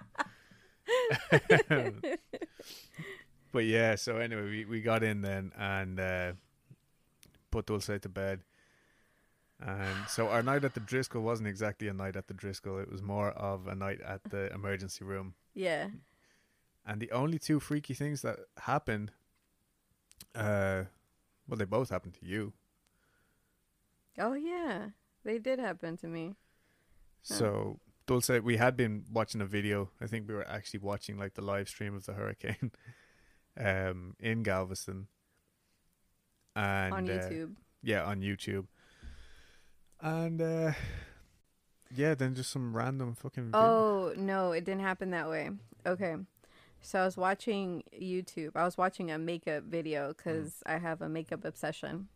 [3.52, 6.32] but yeah, so anyway, we, we got in then and uh,
[7.52, 8.42] put Dulce to bed.
[9.60, 12.82] And so our night at the Driskill wasn't exactly a night at the Driskill.
[12.82, 15.34] It was more of a night at the emergency room.
[15.54, 15.90] yeah.
[16.90, 19.12] And the only two freaky things that happened,
[20.34, 20.84] uh,
[21.46, 22.54] well, they both happened to you.
[24.18, 24.92] Oh yeah,
[25.26, 26.36] they did happen to me.
[27.24, 29.90] So Dulce, we had been watching a video.
[30.00, 32.72] I think we were actually watching like the live stream of the hurricane,
[33.60, 35.08] um, in Galveston.
[36.56, 37.56] And on uh, YouTube.
[37.84, 38.68] yeah, on YouTube.
[40.02, 40.72] And uh,
[41.96, 43.52] yeah, then just some random fucking.
[43.54, 45.50] Oh no, it didn't happen that way.
[45.86, 46.16] Okay,
[46.82, 48.52] so I was watching YouTube.
[48.56, 52.10] I was watching a makeup video because I have a makeup obsession,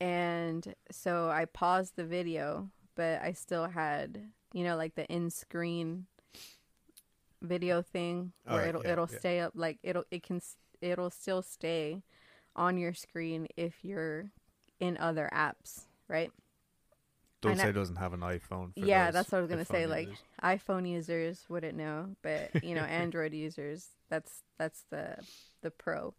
[0.00, 4.20] and so I paused the video, but I still had
[4.52, 6.06] you know like the in-screen
[7.42, 9.18] video thing Oh, where right, it'll yeah, it'll yeah.
[9.18, 10.40] stay up like it'll it can
[10.82, 12.02] it'll still stay
[12.54, 14.30] on your screen if you're
[14.80, 16.30] in other apps, right?
[17.40, 18.74] Dulce doesn't have an iPhone.
[18.74, 20.08] For Yeah, those that's what I was gonna say, iPhone like,
[20.42, 25.16] iPhone users wouldn't know, but you know, Android users, that's that's the
[25.62, 26.14] the pro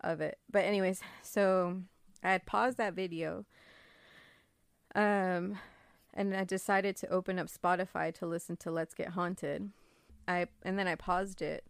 [0.00, 0.38] of it.
[0.50, 1.82] But anyways, so
[2.22, 3.44] I had paused that video.
[4.94, 5.58] Um
[6.14, 9.70] and I decided to open up Spotify to listen to Let's Get Haunted.
[10.26, 11.64] I and then I paused it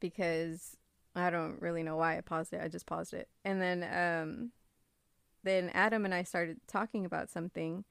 [0.00, 0.76] because
[1.14, 2.60] I don't really know why I paused it.
[2.62, 3.28] I just paused it.
[3.44, 4.50] And then um
[5.46, 7.84] then Adam and I started talking about something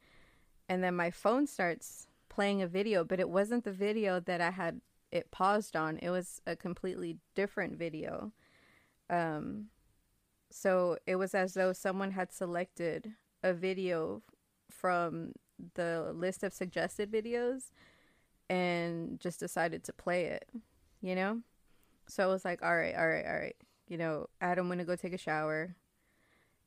[0.68, 4.52] and then my phone starts playing a video, but it wasn't the video that I
[4.52, 5.98] had it paused on.
[6.00, 8.32] It was a completely different video.
[9.10, 9.68] Um
[10.52, 13.14] so it was as though someone had selected
[13.44, 14.22] a video
[14.70, 15.34] from
[15.76, 17.72] the list of suggested videos
[18.50, 20.48] and just decided to play it,
[21.02, 21.42] you know?
[22.08, 23.56] So I was like, all right, all right, all right.
[23.88, 25.76] You know, Adam went to go take a shower.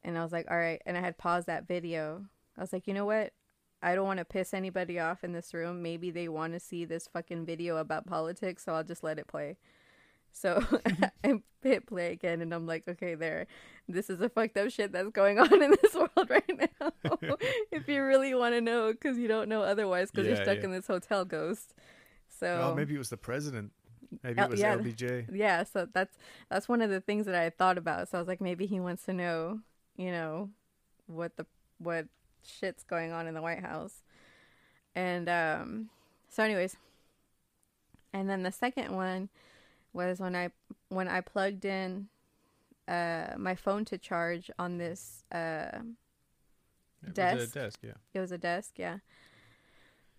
[0.04, 0.80] And I was like, all right.
[0.86, 2.24] And I had paused that video.
[2.56, 3.32] I was like, you know what?
[3.82, 5.82] I don't want to piss anybody off in this room.
[5.82, 9.28] Maybe they want to see this fucking video about politics, so I'll just let it
[9.28, 9.56] play.
[10.32, 10.64] So
[11.24, 13.46] I hit play again, and I'm like, okay, there.
[13.88, 16.92] This is the fucked up shit that's going on in this world right now.
[17.70, 20.58] if you really want to know, because you don't know otherwise, because Yeah, you're stuck
[20.58, 20.64] yeah.
[20.64, 21.74] in this hotel ghost.
[22.28, 23.72] So Oh, maybe it was the president.
[24.22, 24.76] Maybe Oh, it was yeah.
[24.76, 25.28] LBJ.
[25.36, 26.16] yeah so that's
[26.50, 28.80] that's one of the things that i thought about so i was like maybe he
[28.80, 29.60] wants to know
[29.98, 30.48] you know
[31.06, 31.44] what the
[31.78, 32.06] what
[32.42, 34.02] shit's going on in the white house
[34.94, 35.90] and um
[36.30, 36.76] so anyways
[38.14, 39.28] and then the second one
[39.92, 40.48] was when i
[40.88, 42.08] when i plugged in
[42.86, 45.78] uh my phone to charge on this uh
[47.02, 47.56] It was Desk.
[47.56, 47.92] a desk, yeah.
[48.14, 48.98] it was a desk, yeah.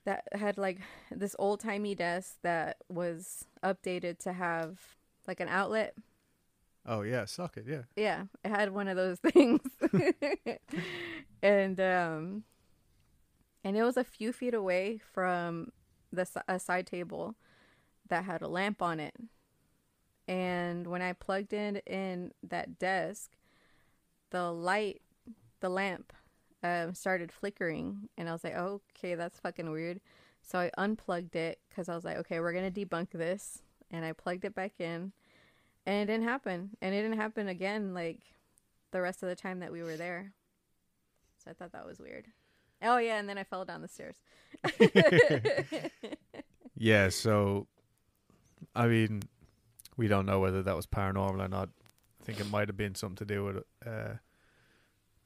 [0.06, 0.80] That had like
[1.12, 4.80] this old timey desk that was updated to have
[5.28, 5.94] like an outlet.
[6.86, 7.84] Oh yeah, socket, yeah.
[7.96, 9.62] Yeah, it had one of those things.
[11.44, 12.44] and um
[13.64, 15.72] and it was a few feet away from
[16.12, 17.36] the a side table
[18.08, 19.16] that had a lamp on it.
[20.28, 23.32] And when I plugged in in that desk,
[24.32, 25.02] the light
[25.60, 26.14] the lamp
[26.64, 30.00] um, started flickering, and I was like, oh, okay, that's fucking weird.
[30.42, 33.62] So I unplugged it because I was like, okay, we're gonna debunk this,
[33.92, 35.12] and I plugged it back in,
[35.90, 38.20] and it didn't happen, and it didn't happen again like
[38.92, 40.34] the rest of the time that we were there.
[41.44, 42.28] So I thought that was weird.
[42.84, 44.16] Oh yeah, and then I fell down the stairs.
[46.82, 47.68] Yeah, so
[48.74, 49.24] I mean,
[49.98, 51.70] we don't know whether that was paranormal or not.
[52.22, 54.14] I think it might have been something to do with uh,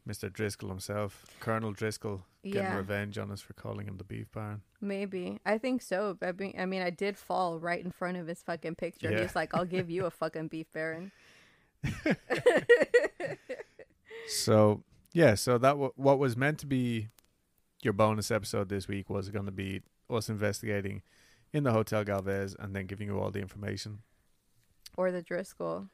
[0.07, 0.29] Mr.
[0.29, 2.75] Driskill himself, Colonel Driskill, getting Yeah.
[2.77, 4.61] revenge on us for calling him the beef baron.
[4.81, 6.17] Maybe I think so.
[6.21, 9.09] I mean, I mean, I did fall right in front of his fucking picture.
[9.11, 9.21] Yeah.
[9.21, 11.11] He's like, "I'll give you a fucking beef baron."
[14.27, 17.09] So yeah, so that w- what was meant to be
[17.81, 21.01] your bonus episode this week was going to be us investigating
[21.51, 23.99] in the Hotel Galvez and then giving you all the information.
[24.95, 25.89] Or the Driskill.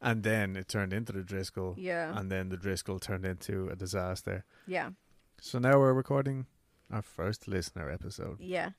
[0.00, 2.18] And then it turned into the Driskill, Yeah.
[2.18, 4.44] and then the Driskill turned into a disaster.
[4.66, 4.90] Yeah.
[5.40, 6.46] So now we're recording
[6.90, 8.40] our first listener episode.
[8.40, 8.70] Yeah.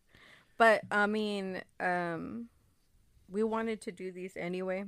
[0.58, 2.50] But I mean, um
[3.30, 4.84] we wanted to do these anyway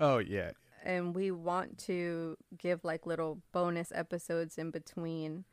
[0.00, 0.50] Oh yeah,
[0.82, 5.44] and we want to give like little bonus episodes in between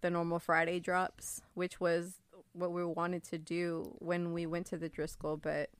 [0.00, 2.14] the normal Friday drops, which was
[2.52, 5.70] what we wanted to do when we went to the Driskill, but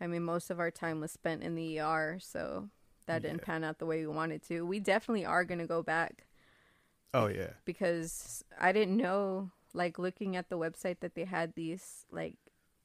[0.00, 2.70] I mean most of our time was spent in the ER, so
[3.06, 3.44] that didn't Yeah.
[3.44, 4.64] pan out the way we wanted to.
[4.66, 6.26] We definitely are going to go back
[7.12, 12.04] oh yeah, because I didn't know like looking at the website that they had these
[12.10, 12.36] like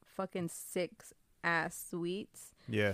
[0.05, 2.93] fucking six ass suites yeah.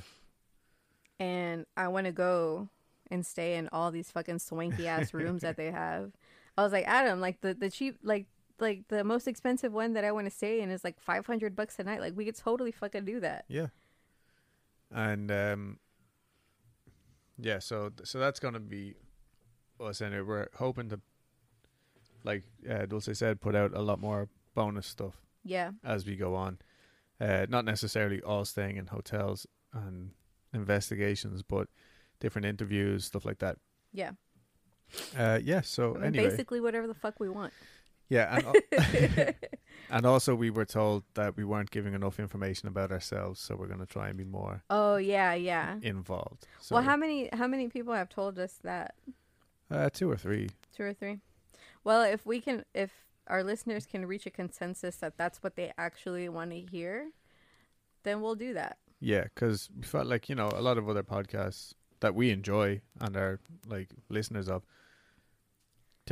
[1.20, 2.70] and I want to go
[3.10, 6.12] and stay in all these fucking swanky ass rooms that they have.
[6.58, 8.28] I was like, Adam, like the the cheap like
[8.60, 11.80] like the most expensive one that I want to stay in is like 500 bucks
[11.80, 12.00] a night.
[12.02, 13.46] Like we could totally fucking do that.
[13.48, 13.68] Yeah.
[14.94, 15.80] And um
[17.42, 18.96] yeah, so so that's gonna be
[19.80, 20.22] us anyway.
[20.22, 21.00] We're hoping to
[22.24, 25.72] like uh, Dulce said, put out a lot more bonus stuff Yeah.
[25.84, 26.60] as we go on.
[27.20, 30.12] Uh not necessarily all staying in hotels and
[30.54, 31.68] investigations, but
[32.20, 33.58] different interviews, stuff like that.
[33.92, 34.12] Yeah.
[35.18, 36.30] Uh yeah, so I mean, anyway.
[36.30, 37.54] basically whatever the fuck we want.
[38.12, 38.42] Yeah,
[38.74, 39.36] and
[39.90, 43.68] and also we were told that we weren't giving enough information about ourselves, so we're
[43.68, 45.78] gonna try and be more Oh, yeah, yeah.
[45.82, 46.46] involved.
[46.60, 48.96] So well, how many how many people have told us that?
[49.72, 50.50] uh, two or three.
[50.76, 51.20] Two or three.
[51.86, 52.92] Well, if we can, if
[53.28, 57.12] our listeners can reach a consensus that that's what they actually want to hear,
[58.04, 58.78] then we'll do that.
[59.00, 62.82] Yeah, because we felt like you know a lot of other podcasts that we enjoy
[63.00, 64.64] and are like listeners of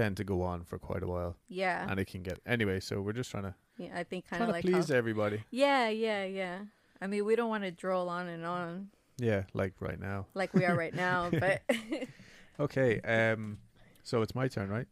[0.01, 2.79] tend to go on for quite a while, Yeah, and it can get anyway.
[2.79, 3.91] So we're just trying to yeah.
[3.95, 5.43] I think kind of like please how, everybody.
[5.51, 6.59] Yeah, yeah, yeah.
[7.01, 10.25] I mean, we don't want to droll on and on Yeah, like right now.
[10.33, 11.61] like we are right now, but
[12.59, 13.59] Okay, um,
[14.03, 14.87] so it's my turn, right?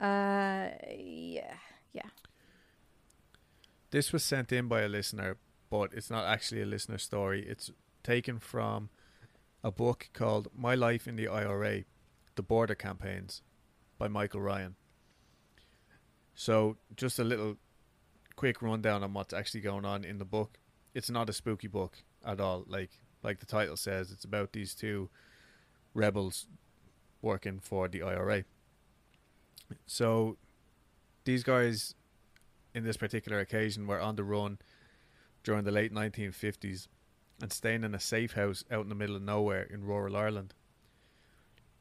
[0.00, 1.56] uh, Yeah.
[1.92, 2.10] yeah,
[3.90, 5.36] This was sent in by a listener,
[5.70, 7.44] but it's not actually a listener story.
[7.48, 7.70] It's
[8.02, 8.90] taken from
[9.64, 11.84] a book called My Life in the IRA
[12.36, 13.42] The Border Campaigns
[13.98, 14.76] by Michael Ryan.
[16.34, 17.56] So, just a little
[18.36, 20.58] quick rundown on what's actually going on in the book.
[20.94, 22.64] It's not a spooky book at all.
[22.68, 22.90] Like
[23.22, 25.10] like the title says, it's about these two
[25.92, 26.46] rebels
[27.20, 28.44] working for the IRA.
[29.86, 30.38] So,
[31.24, 31.94] these guys
[32.74, 34.58] in this particular occasion were on the run
[35.42, 36.86] during the late 1950s
[37.40, 40.54] and staying in a safe house out in the middle of nowhere in rural Ireland.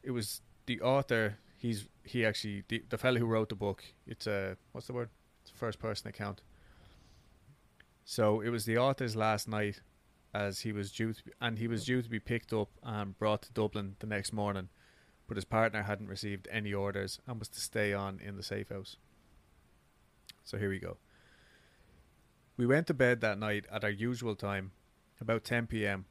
[0.04, 1.38] It was the author.
[1.58, 3.84] He's he actually the, the fellow who wrote the book.
[4.06, 5.10] It's a what's the word?
[5.42, 6.42] It's a first person account.
[8.06, 9.82] So it was the author's last night,
[10.34, 13.18] as he was due to, be, and he was due to be picked up and
[13.20, 14.70] brought to Dublin the next morning,
[15.28, 18.70] but his partner hadn't received any orders and was to stay on in the safe
[18.70, 18.96] house.
[20.46, 20.98] So here we go.
[22.56, 24.72] We went to bed that night at our usual time,
[25.20, 26.06] about 10 pm,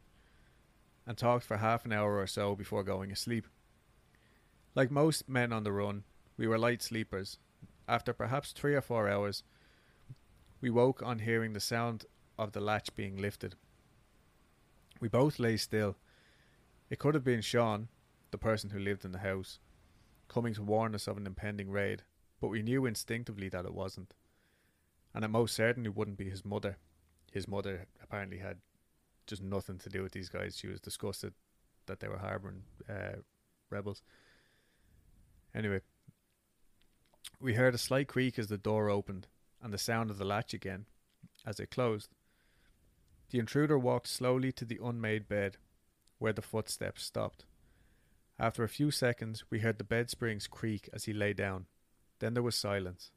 [1.07, 3.47] and talked for half an hour or so before going asleep.
[4.77, 6.05] Like most men on the run,
[6.37, 7.39] we were light sleepers.
[7.89, 9.43] After perhaps three or four hours,
[10.61, 12.05] we woke on hearing the sound
[12.39, 13.55] of the latch being lifted.
[15.01, 15.97] We both lay still.
[16.91, 17.89] It could have been Sean,
[18.33, 19.61] the person who lived in the house,
[20.29, 22.03] coming to warn us of an impending raid,
[22.39, 24.13] but we knew instinctively that it wasn't.
[25.15, 26.77] And it most certainly wouldn't be his mother.
[27.33, 28.59] His mother apparently had
[29.27, 30.59] just nothing to do with these guys.
[30.59, 31.33] She was disgusted
[31.87, 33.21] that they were harboring uh,
[33.71, 34.03] rebels.
[35.57, 35.81] Anyway,
[37.41, 39.27] we heard a slight creak as the door opened
[39.63, 40.85] and the sound of the latch again
[41.47, 42.11] as it closed.
[43.31, 45.57] The intruder walked slowly to the unmade bed
[46.19, 47.47] where the footsteps stopped
[48.39, 51.67] After a few seconds, we heard the bed springs creak as he lay down.
[52.19, 53.11] Then there was silence.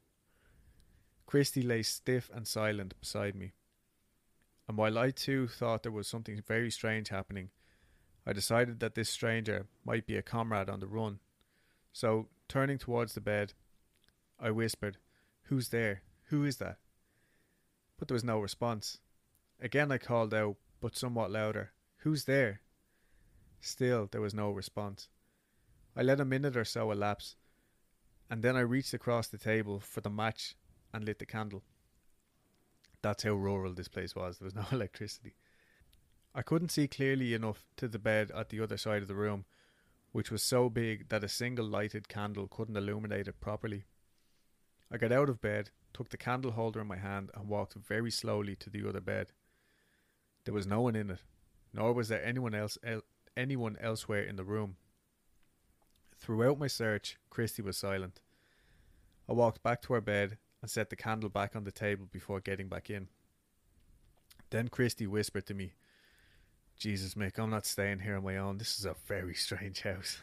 [1.26, 3.52] Christy lay stiff and silent beside me.
[4.66, 7.50] And while I too thought there was something very strange happening,
[8.26, 11.20] I decided that this stranger might be a comrade on the run.
[11.92, 13.54] So, turning towards the bed,
[14.38, 14.98] I whispered,
[15.44, 16.02] Who's there?
[16.24, 16.78] Who is that?
[17.98, 18.98] But there was no response.
[19.60, 22.60] Again I called out, but somewhat louder, Who's there?
[23.60, 25.08] Still there was no response.
[25.96, 27.36] I let a minute or so elapse,
[28.30, 30.54] and then I reached across the table for the match
[30.92, 31.62] and lit the candle.
[33.02, 34.38] That's how rural this place was.
[34.38, 35.34] There was no electricity.
[36.34, 39.44] I couldn't see clearly enough to the bed at the other side of the room,
[40.12, 43.84] which was so big that a single lighted candle couldn't illuminate it properly.
[44.90, 48.10] I got out of bed, took the candle holder in my hand, and walked very
[48.10, 49.32] slowly to the other bed.
[50.44, 51.22] There was no one in it,
[51.72, 53.02] nor was there anyone else el-
[53.36, 54.76] anyone elsewhere in the room.
[56.18, 58.20] Throughout my search, Christy was silent.
[59.28, 62.40] I walked back to her bed and set the candle back on the table before
[62.40, 63.08] getting back in.
[64.50, 65.72] Then Christy whispered to me,
[66.80, 68.56] Jesus, Mick, I'm not staying here on my own.
[68.56, 70.16] This is a very strange house.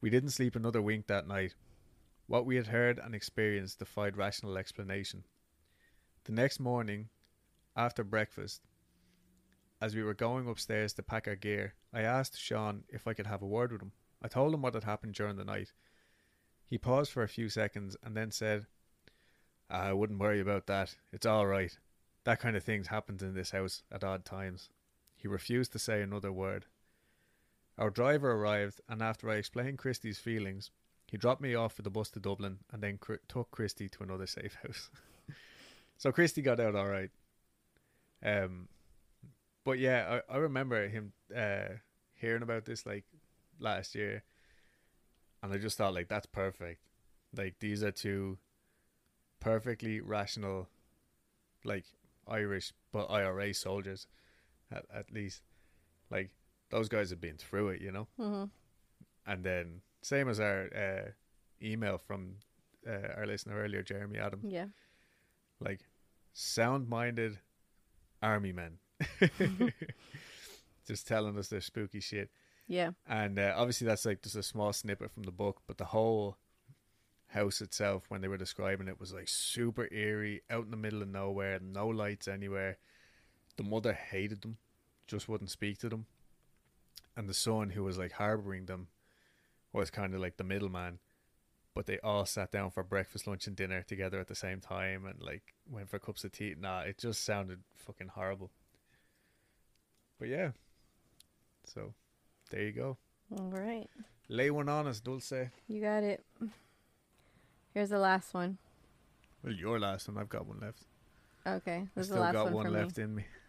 [0.00, 1.56] We didn't sleep another wink that night.
[2.28, 5.24] What we had heard and experienced defied rational explanation.
[6.22, 7.08] The next morning,
[7.74, 8.62] after breakfast,
[9.80, 13.26] as we were going upstairs to pack our gear, I asked Sean if I could
[13.26, 13.90] have a word with him.
[14.22, 15.72] I told him what had happened during the night.
[16.70, 18.66] He paused for a few seconds and then said,
[19.68, 20.94] ah, I wouldn't worry about that.
[21.12, 21.76] It's all right.
[22.22, 24.68] That kind of thing happens in this house at odd times.
[25.22, 26.66] He refused to say another word.
[27.78, 30.72] Our driver arrived, and after I explained Christie's feelings,
[31.06, 34.02] he dropped me off for the bus to Dublin and then cr- took Christie to
[34.02, 34.90] another safe house.
[35.96, 37.10] so Christie got out all right.
[38.24, 38.68] Um,
[39.64, 41.76] but yeah, I, I remember him uh,
[42.14, 43.04] hearing about this like
[43.60, 44.24] last year,
[45.40, 46.80] and I just thought like that's perfect.
[47.36, 48.38] Like these are two
[49.38, 50.68] perfectly rational,
[51.64, 51.84] like
[52.26, 54.08] Irish but IRA soldiers,
[54.72, 55.42] at at least.
[56.10, 56.30] Like
[56.70, 58.08] those guys have been through it, you know.
[58.18, 58.44] Mm-hmm.
[59.26, 61.10] And then same as our uh,
[61.62, 62.36] email from
[62.86, 64.40] uh, our listener earlier, Jeremy Adam.
[64.44, 64.66] Yeah.
[65.60, 65.80] Like
[66.32, 67.38] sound-minded
[68.22, 68.78] army men,
[70.86, 72.30] just telling us their spooky shit.
[72.66, 72.90] Yeah.
[73.06, 76.36] And uh, obviously, that's like just a small snippet from the book, but the whole
[77.28, 81.02] house itself, when they were describing it, was like super eerie, out in the middle
[81.02, 82.78] of nowhere, no lights anywhere.
[83.56, 84.56] The mother hated them,
[85.12, 86.06] just wouldn't speak to them.
[87.16, 88.88] And the son, who was like harboring them,
[89.72, 90.98] was kind of like the middleman.
[91.74, 95.06] But they all sat down for breakfast, lunch, and dinner together at the same time
[95.06, 96.54] and like went for cups of tea.
[96.58, 98.50] Nah, it just sounded fucking horrible.
[100.18, 100.50] But yeah.
[101.64, 101.92] So
[102.50, 102.96] there you go.
[103.38, 103.88] All right.
[104.28, 105.32] Lay one on us, Dulce.
[105.68, 106.24] You got it.
[107.74, 108.58] Here's the last one.
[109.42, 110.16] Well, your last one.
[110.16, 110.84] I've got one left.
[111.46, 111.84] Okay.
[111.84, 113.04] I This is the last got one, one for left me.
[113.04, 113.24] in me.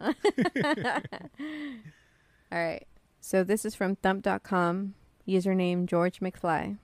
[2.52, 2.86] All right.
[3.20, 4.94] So this is from thump.com.
[5.26, 6.78] Username George McFly.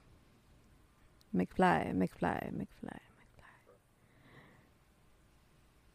[1.35, 2.99] McFly, McFly, McFly, McFly.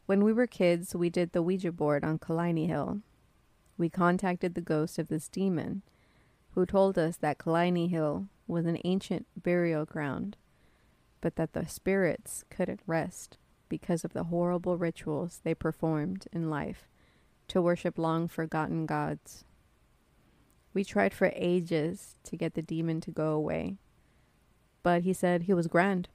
[0.06, 3.00] When we were kids, we did the Ouija board on Killiney Hill.
[3.76, 5.82] We contacted the ghost of this demon,
[6.52, 10.36] who told us that Killiney Hill was an ancient burial ground,
[11.20, 13.36] but that the spirits couldn't rest
[13.68, 16.88] because of the horrible rituals they performed in life
[17.48, 19.44] to worship long forgotten gods.
[20.74, 23.76] We tried for ages to get the demon to go away,
[24.82, 26.08] but he said he was grand.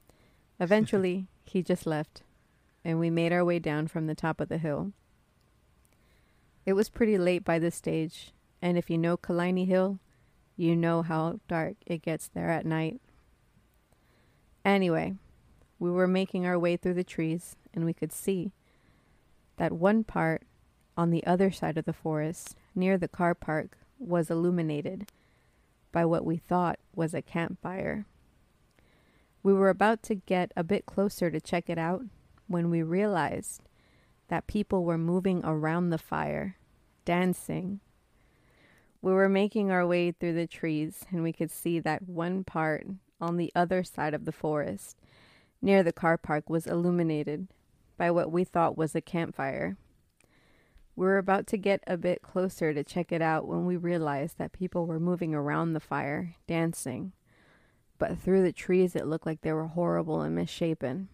[0.60, 2.22] Eventually, he just left,
[2.84, 4.92] and we made our way down from the top of the hill.
[6.64, 9.98] It was pretty late by this stage, and if you know Killiney Hill,
[10.56, 13.00] you know how dark it gets there at night.
[14.64, 15.14] Anyway,
[15.78, 18.52] we were making our way through the trees, and we could see
[19.56, 20.42] that one part
[20.96, 25.10] on the other side of the forest, near the car park, was illuminated
[25.92, 28.06] by what we thought was a campfire.
[29.42, 32.02] We were about to get a bit closer to check it out
[32.48, 33.62] when we realized
[34.28, 36.56] that people were moving around the fire,
[37.04, 37.80] dancing.
[39.00, 42.86] We were making our way through the trees, and we could see that one part
[43.20, 44.96] on the other side of the forest,
[45.60, 47.48] near the car park, was illuminated
[47.96, 49.76] by what we thought was a campfire.
[50.96, 54.38] We were about to get a bit closer to check it out when we realized
[54.38, 57.12] that people were moving around the fire, dancing.
[57.98, 61.08] But through the trees, it looked like they were horrible and misshapen.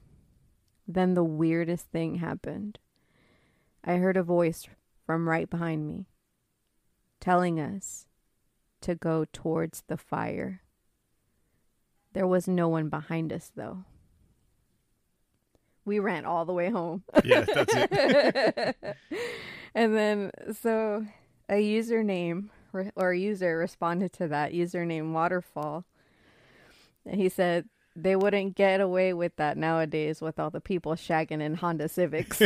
[0.86, 2.78] Then the weirdest thing happened.
[3.84, 4.66] I heard a voice
[5.06, 6.06] from right behind me
[7.20, 8.06] telling us
[8.82, 10.60] to go towards the fire.
[12.12, 13.84] There was no one behind us, though.
[15.84, 17.02] We ran all the way home.
[17.24, 18.76] Yeah, that's it.
[19.74, 20.30] and then,
[20.60, 21.06] so
[21.48, 22.48] a username
[22.96, 25.84] or a user responded to that username Waterfall.
[27.06, 31.40] And he said they wouldn't get away with that nowadays with all the people shagging
[31.40, 32.38] in Honda Civics.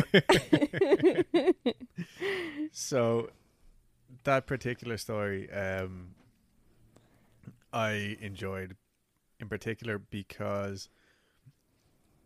[2.73, 3.31] so
[4.25, 6.15] that particular story um
[7.73, 8.77] I enjoyed
[9.41, 10.89] in particular because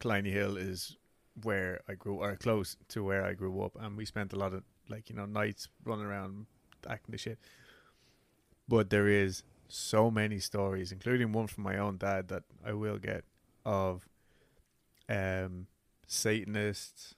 [0.01, 0.97] Killiney Hill is
[1.43, 4.53] where I grew or close to where I grew up and we spent a lot
[4.53, 6.47] of like, you know, nights running around
[6.89, 7.39] acting the shit.
[8.69, 12.99] But there is so many stories, including one from my own dad that I will
[12.99, 13.25] get
[13.65, 14.09] of
[15.09, 15.67] um
[16.07, 17.15] Satanists,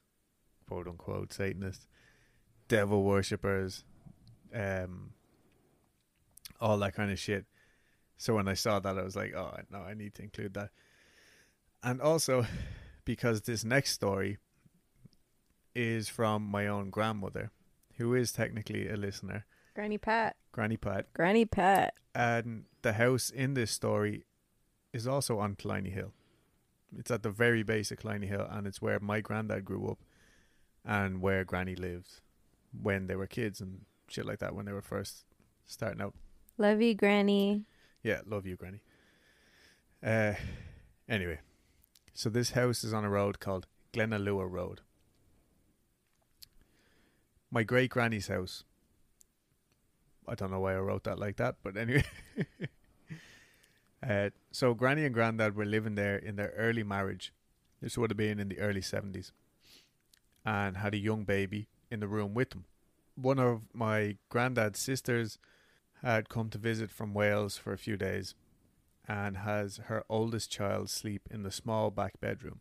[0.68, 1.86] quote unquote Satanists,
[2.68, 3.84] devil worshippers,
[4.54, 5.10] um
[6.60, 7.46] all that kind of shit.
[8.16, 10.70] So when I saw that I was like, Oh no, I need to include that.
[11.82, 12.46] And also
[13.04, 14.38] because this next story
[15.74, 17.50] is from my own grandmother,
[17.96, 19.44] who is technically a listener,
[19.74, 20.36] Granny Pat.
[20.52, 21.12] Granny Pat.
[21.14, 21.94] Granny Pat.
[22.14, 24.24] And the house in this story
[24.92, 26.12] is also on Killiney Hill.
[26.96, 29.98] It's at the very base of Killiney Hill, and it's where my granddad grew up
[30.84, 32.20] and where Granny lived
[32.80, 35.24] when they were kids and shit like that when they were first
[35.66, 36.14] starting out.
[36.56, 37.64] Love you, Granny.
[38.02, 38.82] Yeah, love you, Granny.
[40.04, 40.34] Uh,
[41.08, 41.40] anyway,
[42.14, 44.80] so this house is on a road called Glenalua Road.
[47.50, 48.62] My great granny's house.
[50.26, 52.04] I don't know why I wrote that like that, but anyway.
[54.08, 57.32] uh, so Granny and Granddad were living there in their early marriage.
[57.82, 59.32] This would have been in the early seventies,
[60.46, 62.64] and had a young baby in the room with them.
[63.16, 65.38] One of my granddad's sisters
[66.02, 68.34] had come to visit from Wales for a few days
[69.06, 72.60] and has her oldest child sleep in the small back bedroom.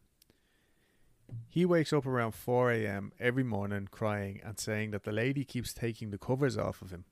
[1.49, 3.11] He wakes up around 4 a.m.
[3.19, 7.05] every morning crying and saying that the lady keeps taking the covers off of him.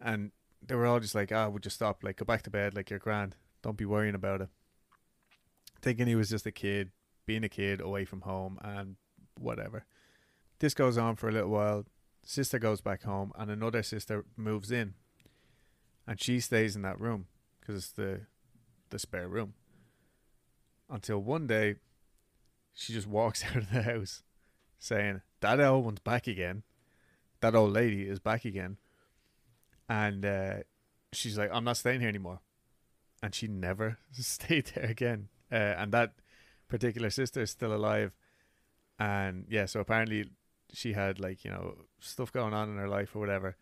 [0.00, 0.32] And
[0.64, 2.04] they were all just like, ah, would you stop?
[2.04, 3.36] Like, go back to bed, like, you're grand.
[3.62, 4.48] Don't be worrying about it.
[5.80, 6.90] Thinking he was just a kid,
[7.26, 8.96] being a kid away from home and
[9.38, 9.84] whatever.
[10.58, 11.84] This goes on for a little while.
[12.24, 14.94] Sister goes back home, and another sister moves in.
[16.06, 17.26] And she stays in that room
[17.68, 18.20] because it's the
[18.90, 19.52] the spare room.
[20.88, 21.76] Until one day,
[22.72, 24.22] she just walks out of the house,
[24.78, 26.62] saying, "That old one's back again.
[27.40, 28.78] That old lady is back again."
[29.88, 30.54] And uh,
[31.12, 32.40] she's like, "I'm not staying here anymore,"
[33.22, 35.28] and she never stayed there again.
[35.52, 36.14] Uh, and that
[36.68, 38.12] particular sister is still alive,
[38.98, 40.30] and yeah, so apparently
[40.72, 43.56] she had like you know stuff going on in her life or whatever.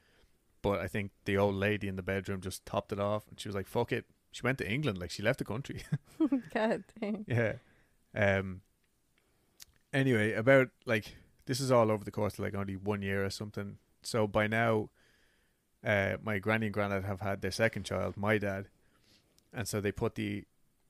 [0.67, 3.49] But I think the old lady in the bedroom just topped it off, and she
[3.49, 5.85] was like, "Fuck it." She went to England, like she left the country.
[6.55, 7.25] God dang.
[7.29, 7.53] yeah.
[8.13, 8.63] Um.
[9.93, 11.15] Anyway, about like
[11.47, 13.79] this is all over the course of like only one year or something.
[14.03, 14.91] So by now,
[15.85, 18.67] uh, my granny and granddad have had their second child, my dad,
[19.53, 20.47] and so they put the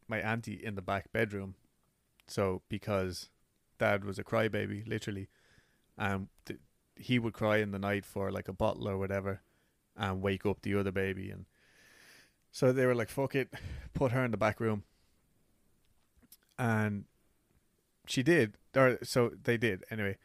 [0.08, 1.54] my auntie in the back bedroom.
[2.26, 3.28] So because
[3.78, 5.28] dad was a crybaby, literally,
[5.98, 6.60] and th-
[6.96, 9.42] he would cry in the night for like a bottle or whatever,
[9.96, 11.46] and wake up the other baby, and
[12.50, 13.52] so they were like, "Fuck it,
[13.94, 14.84] put her in the back room,"
[16.58, 17.04] and
[18.06, 20.16] she did, or so they did anyway.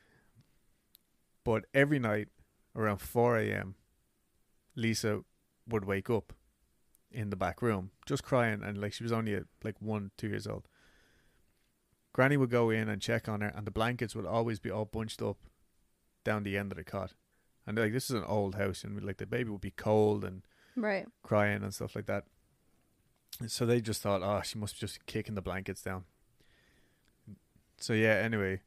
[1.44, 2.30] But every night
[2.76, 3.76] around four a.m.,
[4.76, 5.22] Lisa
[5.68, 6.34] would wake up
[7.12, 10.30] in the back room, just crying, and like she was only uh, like one, two
[10.30, 10.68] years old.
[12.14, 14.86] Granny would go in and check on her, and the blankets would always be all
[14.86, 15.38] bunched up
[16.24, 17.14] down the end of the cot.
[17.68, 20.41] And like this is an old house, and like the baby would be cold and
[20.76, 21.05] Right.
[21.24, 22.26] crying and stuff like that.
[23.47, 26.05] So they just thought, oh, she must be just kicking the blankets down.
[27.78, 28.62] So yeah, anyway.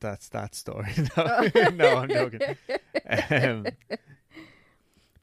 [0.00, 0.92] That's that story.
[1.16, 2.40] no, no, I'm joking.
[3.30, 3.66] Um,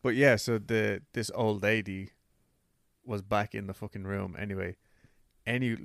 [0.02, 2.12] but yeah, so the this old lady
[3.04, 4.78] was back in the fucking room anyway.
[5.46, 5.76] Any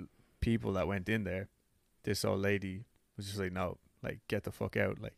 [0.40, 1.48] people that went in there,
[2.04, 2.84] this old lady
[3.16, 5.16] was just like, no, like get the fuck out, like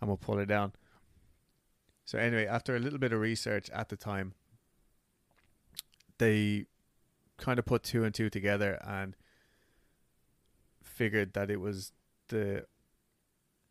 [0.00, 0.72] I'm gonna pull her down.
[2.04, 4.34] So anyway, after a little bit of research at the time,
[6.18, 6.66] they
[7.38, 9.16] kind of put two and two together and
[10.82, 11.92] figured that it was
[12.28, 12.66] the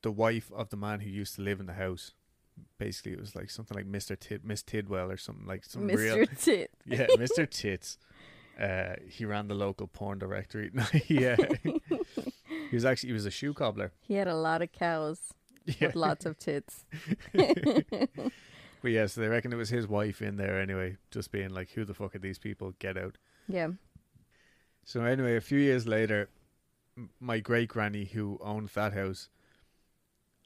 [0.02, 2.14] the wife of the man who used to live in the house.
[2.78, 5.96] Basically, it was like something like Mister Tid, Miss Tidwell, or something like some Mr.
[5.96, 6.72] real Tit.
[6.86, 7.98] yeah, Mister Tits.
[8.60, 10.72] Uh, he ran the local porn directory.
[11.08, 11.36] yeah,
[12.72, 13.92] he was actually he was a shoe cobbler.
[14.02, 15.20] He had a lot of cows
[15.66, 15.76] Yeah.
[15.88, 16.86] with lots of tits.
[18.84, 21.70] But yeah, so they reckon it was his wife in there anyway, just being like,
[21.72, 22.74] "Who the fuck are these people?
[22.80, 23.70] Get out!" Yeah.
[24.84, 26.30] So anyway, a few years later,
[27.20, 29.30] my great granny who owned that house,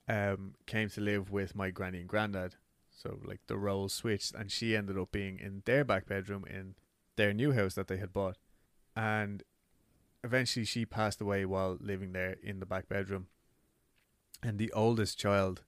[0.10, 2.56] um, came to live with my granny and granddad.
[2.92, 6.76] So like the roles switched, and she ended up being in their back bedroom in
[7.16, 8.38] their new house that they had bought,
[8.98, 9.44] and
[10.26, 13.28] eventually she passed away while living there in the back bedroom.
[14.44, 15.64] And the oldest child,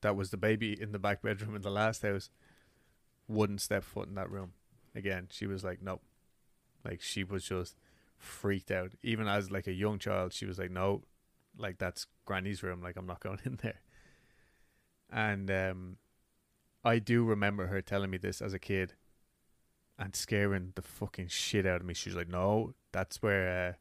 [0.00, 2.30] that was the baby in the back bedroom in the last house,
[3.28, 4.52] wouldn't step foot in that room
[4.94, 5.26] again.
[5.30, 6.02] She was like, nope.
[6.84, 7.76] Like she was just
[8.16, 8.92] freaked out.
[9.02, 11.02] Even as like a young child, she was like, no,
[11.58, 12.80] like that's Granny's room.
[12.82, 13.80] Like I'm not going in there.
[15.12, 15.96] And um,
[16.84, 18.94] I do remember her telling me this as a kid,
[20.00, 21.92] and scaring the fucking shit out of me.
[21.92, 23.72] She was like, no, that's where, uh,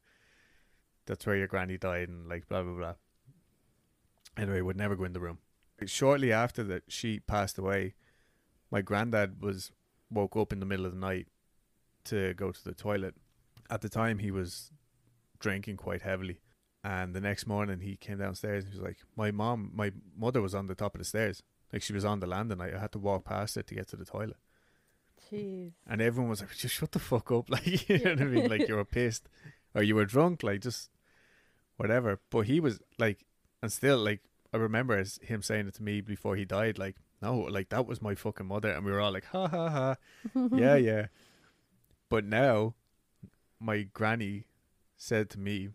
[1.06, 2.94] that's where your granny died, and like blah blah blah.
[4.38, 5.40] Anyway, would never go in the room.
[5.86, 7.96] Shortly after that, she passed away.
[8.70, 9.72] My granddad was
[10.12, 11.28] woke up in the middle of the night
[12.06, 13.16] to go to the toilet.
[13.70, 14.72] At the time, he was
[15.40, 16.42] drinking quite heavily,
[16.84, 20.42] and the next morning he came downstairs and he was like, "My mom, my mother
[20.42, 22.60] was on the top of the stairs, like she was on the landing.
[22.60, 24.38] I had to walk past it to get to the toilet."
[25.32, 25.72] Jeez.
[25.88, 28.50] And everyone was like, "Just shut the fuck up!" Like you know what I mean?
[28.50, 29.28] Like you were pissed
[29.76, 30.90] or you were drunk, like just
[31.78, 32.20] whatever.
[32.30, 33.26] But he was like,
[33.62, 34.22] and still like
[34.54, 37.86] I remember as him saying it to me before he died, like, "No, like that
[37.86, 39.96] was my fucking mother," and we were all like, "Ha ha ha."
[40.54, 41.08] yeah, yeah.
[42.10, 42.74] But now,
[43.60, 44.46] my granny
[44.98, 45.70] said to me,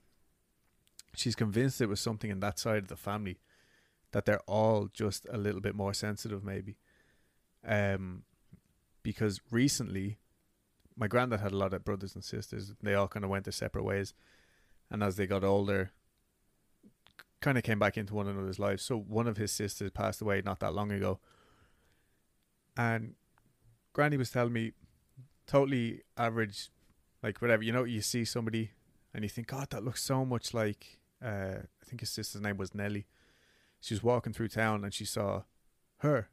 [1.15, 3.39] she's convinced it was something in that side of the family
[4.13, 6.77] that they're all just a little bit more sensitive, maybe.
[7.67, 8.23] Um,
[9.05, 10.19] because recently,
[10.97, 12.73] my granddad had a lot of brothers and sisters.
[12.83, 14.15] They all kind of went their separate ways,
[14.91, 15.93] and as they got older,
[17.41, 18.83] kind of came back into one another's lives.
[18.83, 21.21] So one of his sisters passed away not that long ago,
[22.77, 23.15] and
[23.93, 24.73] Granny was telling me,
[25.47, 26.71] totally average,
[27.23, 27.63] like whatever.
[27.63, 28.73] You know, you see somebody
[29.13, 30.99] and you think, God, that looks so much like.
[31.25, 33.07] Uh, I think his sister's name was Nellie.
[33.81, 35.43] She was walking through town and she saw
[35.99, 36.29] her,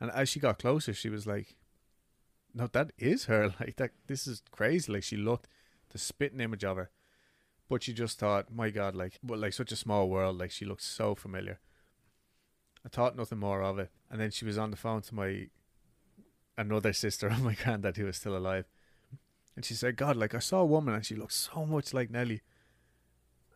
[0.00, 1.56] and as she got closer, she was like,
[2.54, 3.54] "No, that is her.
[3.60, 3.92] Like that.
[4.06, 5.48] This is crazy." Like she looked
[5.90, 6.90] the spitting image of her,
[7.68, 10.38] but she just thought, "My God, like, well, like such a small world.
[10.38, 11.60] Like she looked so familiar."
[12.84, 15.48] I thought nothing more of it, and then she was on the phone to my
[16.56, 18.66] another sister of oh my granddad who was still alive.
[19.54, 22.10] And she said, God, like I saw a woman and she looked so much like
[22.10, 22.42] Nellie.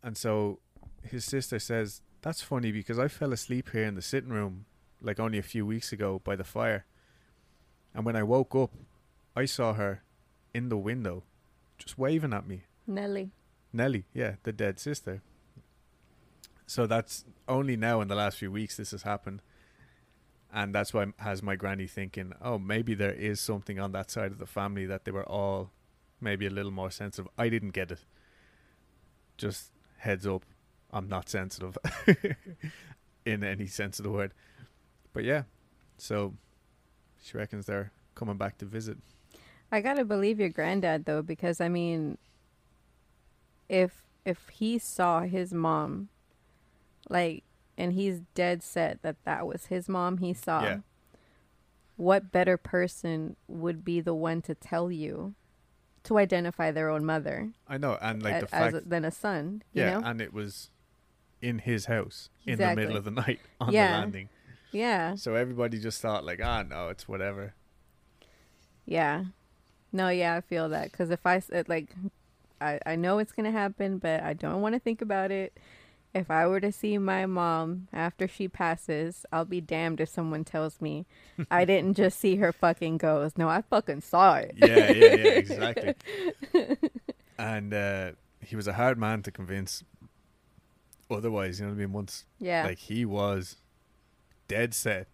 [0.03, 0.61] And so
[1.03, 4.67] his sister says, That's funny because I fell asleep here in the sitting room
[5.01, 6.85] like only a few weeks ago by the fire.
[7.97, 8.73] And when I woke up,
[9.35, 10.03] I saw her
[10.53, 11.23] in the window
[11.79, 12.65] just waving at me.
[12.87, 13.31] Nelly.
[13.73, 15.23] Nellie, yeah, the dead sister.
[16.67, 19.41] So that's only now in the last few weeks this has happened.
[20.53, 24.31] And that's why has my granny thinking, oh, maybe there is something on that side
[24.31, 25.71] of the family that they were all
[26.21, 27.31] maybe a little more sensitive.
[27.39, 28.05] I didn't get it.
[29.39, 30.45] Just heads up,
[30.93, 31.79] I'm not sensitive
[33.25, 34.35] in any sense of the word.
[35.15, 35.45] But yeah,
[35.97, 36.35] so
[37.27, 38.99] she reckons they're coming back to visit.
[39.73, 42.19] I gotta believe your granddad though, because I mean,
[43.69, 46.09] if if he saw his mom,
[47.09, 47.45] like,
[47.79, 50.63] and he's dead set that that was his mom he saw.
[50.63, 50.77] Yeah.
[51.97, 55.35] What better person would be the one to tell you
[56.05, 59.05] to identify their own mother I know, and like a- the as fact, a, than
[59.05, 59.63] a son?
[59.73, 60.07] You yeah, know?
[60.07, 60.71] and it was
[61.41, 63.93] in his house in the middle of the night on Yeah.
[63.93, 64.29] the landing.
[64.73, 67.55] Yeah, So everybody just thought like, ah, no, it's whatever.
[68.85, 69.25] yeah.
[69.93, 71.89] No, yeah, I feel that because if I it, like,
[72.61, 75.57] I I know it's gonna happen, but I don't want to think about it.
[76.15, 80.45] If I were to see my mom after she passes, I'll be damned if someone
[80.45, 81.07] tells me
[81.51, 83.39] I didn't just see her fucking ghost.
[83.39, 84.53] No, I fucking saw it.
[84.57, 85.95] Yeah, yeah, yeah, exactly.
[87.39, 89.83] and uh, he was a hard man to convince.
[91.11, 91.93] Otherwise, you know what I mean.
[91.93, 92.65] Once, Yeah.
[92.65, 93.57] like he was
[94.49, 95.09] dead set,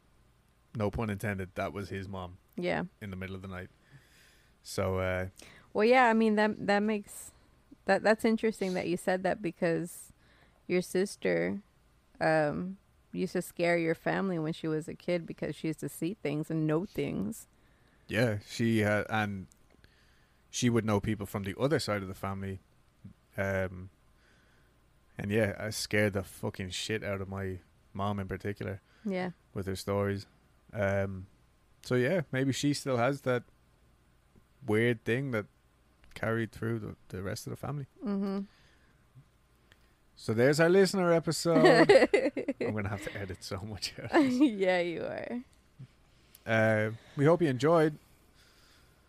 [0.75, 1.51] no pun intended.
[1.55, 2.85] That was his mom yeah.
[3.01, 3.69] in the middle of the night.
[4.63, 5.27] So uh,
[5.73, 7.33] Well, yeah, I mean that that makes
[7.87, 10.13] that that's interesting that you said that because
[10.67, 11.61] your sister
[12.21, 12.77] um
[13.13, 16.17] used to scare your family when she was a kid because she used to see
[16.23, 17.47] things and know things.
[18.09, 19.47] yeah, she had, and
[20.51, 22.61] she would know people from the other side of the family.
[23.37, 23.91] Um,
[25.19, 27.59] and yeah, I scared the fucking shit out of my
[27.95, 28.81] mom in particular.
[29.05, 29.31] Yeah.
[29.53, 30.27] with her stories.
[30.73, 31.27] Um,
[31.83, 33.43] so yeah, maybe she still has that
[34.67, 35.47] weird thing that
[36.15, 37.87] carried through the, the rest of the family.
[38.05, 38.47] Mhm.
[40.15, 41.91] So there's our listener episode.
[42.61, 44.23] I'm gonna have to edit so much out.
[44.31, 45.41] yeah, you are.
[46.47, 47.97] Uh, we hope you enjoyed.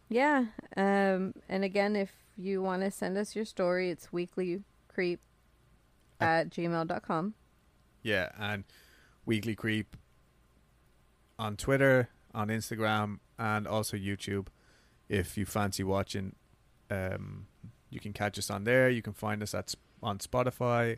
[0.09, 0.45] Yeah.
[0.75, 5.19] Um, and again, if you want to send us your story, it's weeklycreep
[6.19, 7.33] at gmail.com.
[8.03, 8.63] Yeah, and
[9.25, 9.95] Weekly Creep
[11.39, 14.47] on Twitter, on Instagram, and also YouTube.
[15.09, 16.35] If you fancy watching,
[16.91, 17.47] um,
[17.89, 18.89] you can catch us on there.
[18.89, 20.97] You can find us at on Spotify,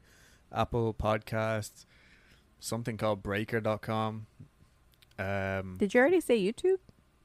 [0.52, 1.86] Apple Podcasts,
[2.60, 4.26] something called Breaker.com.
[5.18, 6.80] Um, Did you already say YouTube?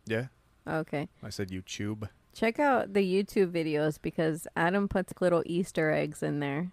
[0.06, 0.26] yeah,
[0.66, 1.08] Okay.
[1.22, 2.08] I said YouTube.
[2.34, 6.70] Check out the YouTube videos because Adam puts little Easter eggs in there.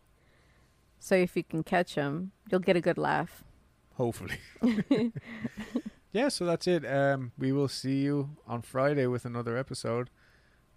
[0.99, 3.43] So if you can catch them, you'll get a good laugh.
[3.95, 4.37] Hopefully.
[6.11, 6.85] yeah, so that's it.
[6.85, 10.09] Um, we will see you on Friday with another episode.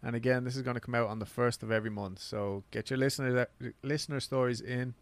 [0.03, 2.21] And again, this is going to come out on the first of every month.
[2.21, 3.47] So get your listener
[3.83, 4.95] listener stories in,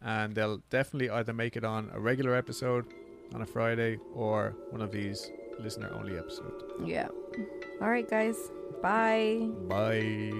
[0.00, 2.86] and they'll definitely either make it on a regular episode
[3.34, 6.62] on a Friday or one of these listener only episodes.
[6.84, 7.08] Yeah.
[7.80, 8.36] All right, guys.
[8.80, 9.48] Bye.
[9.68, 10.32] Bye.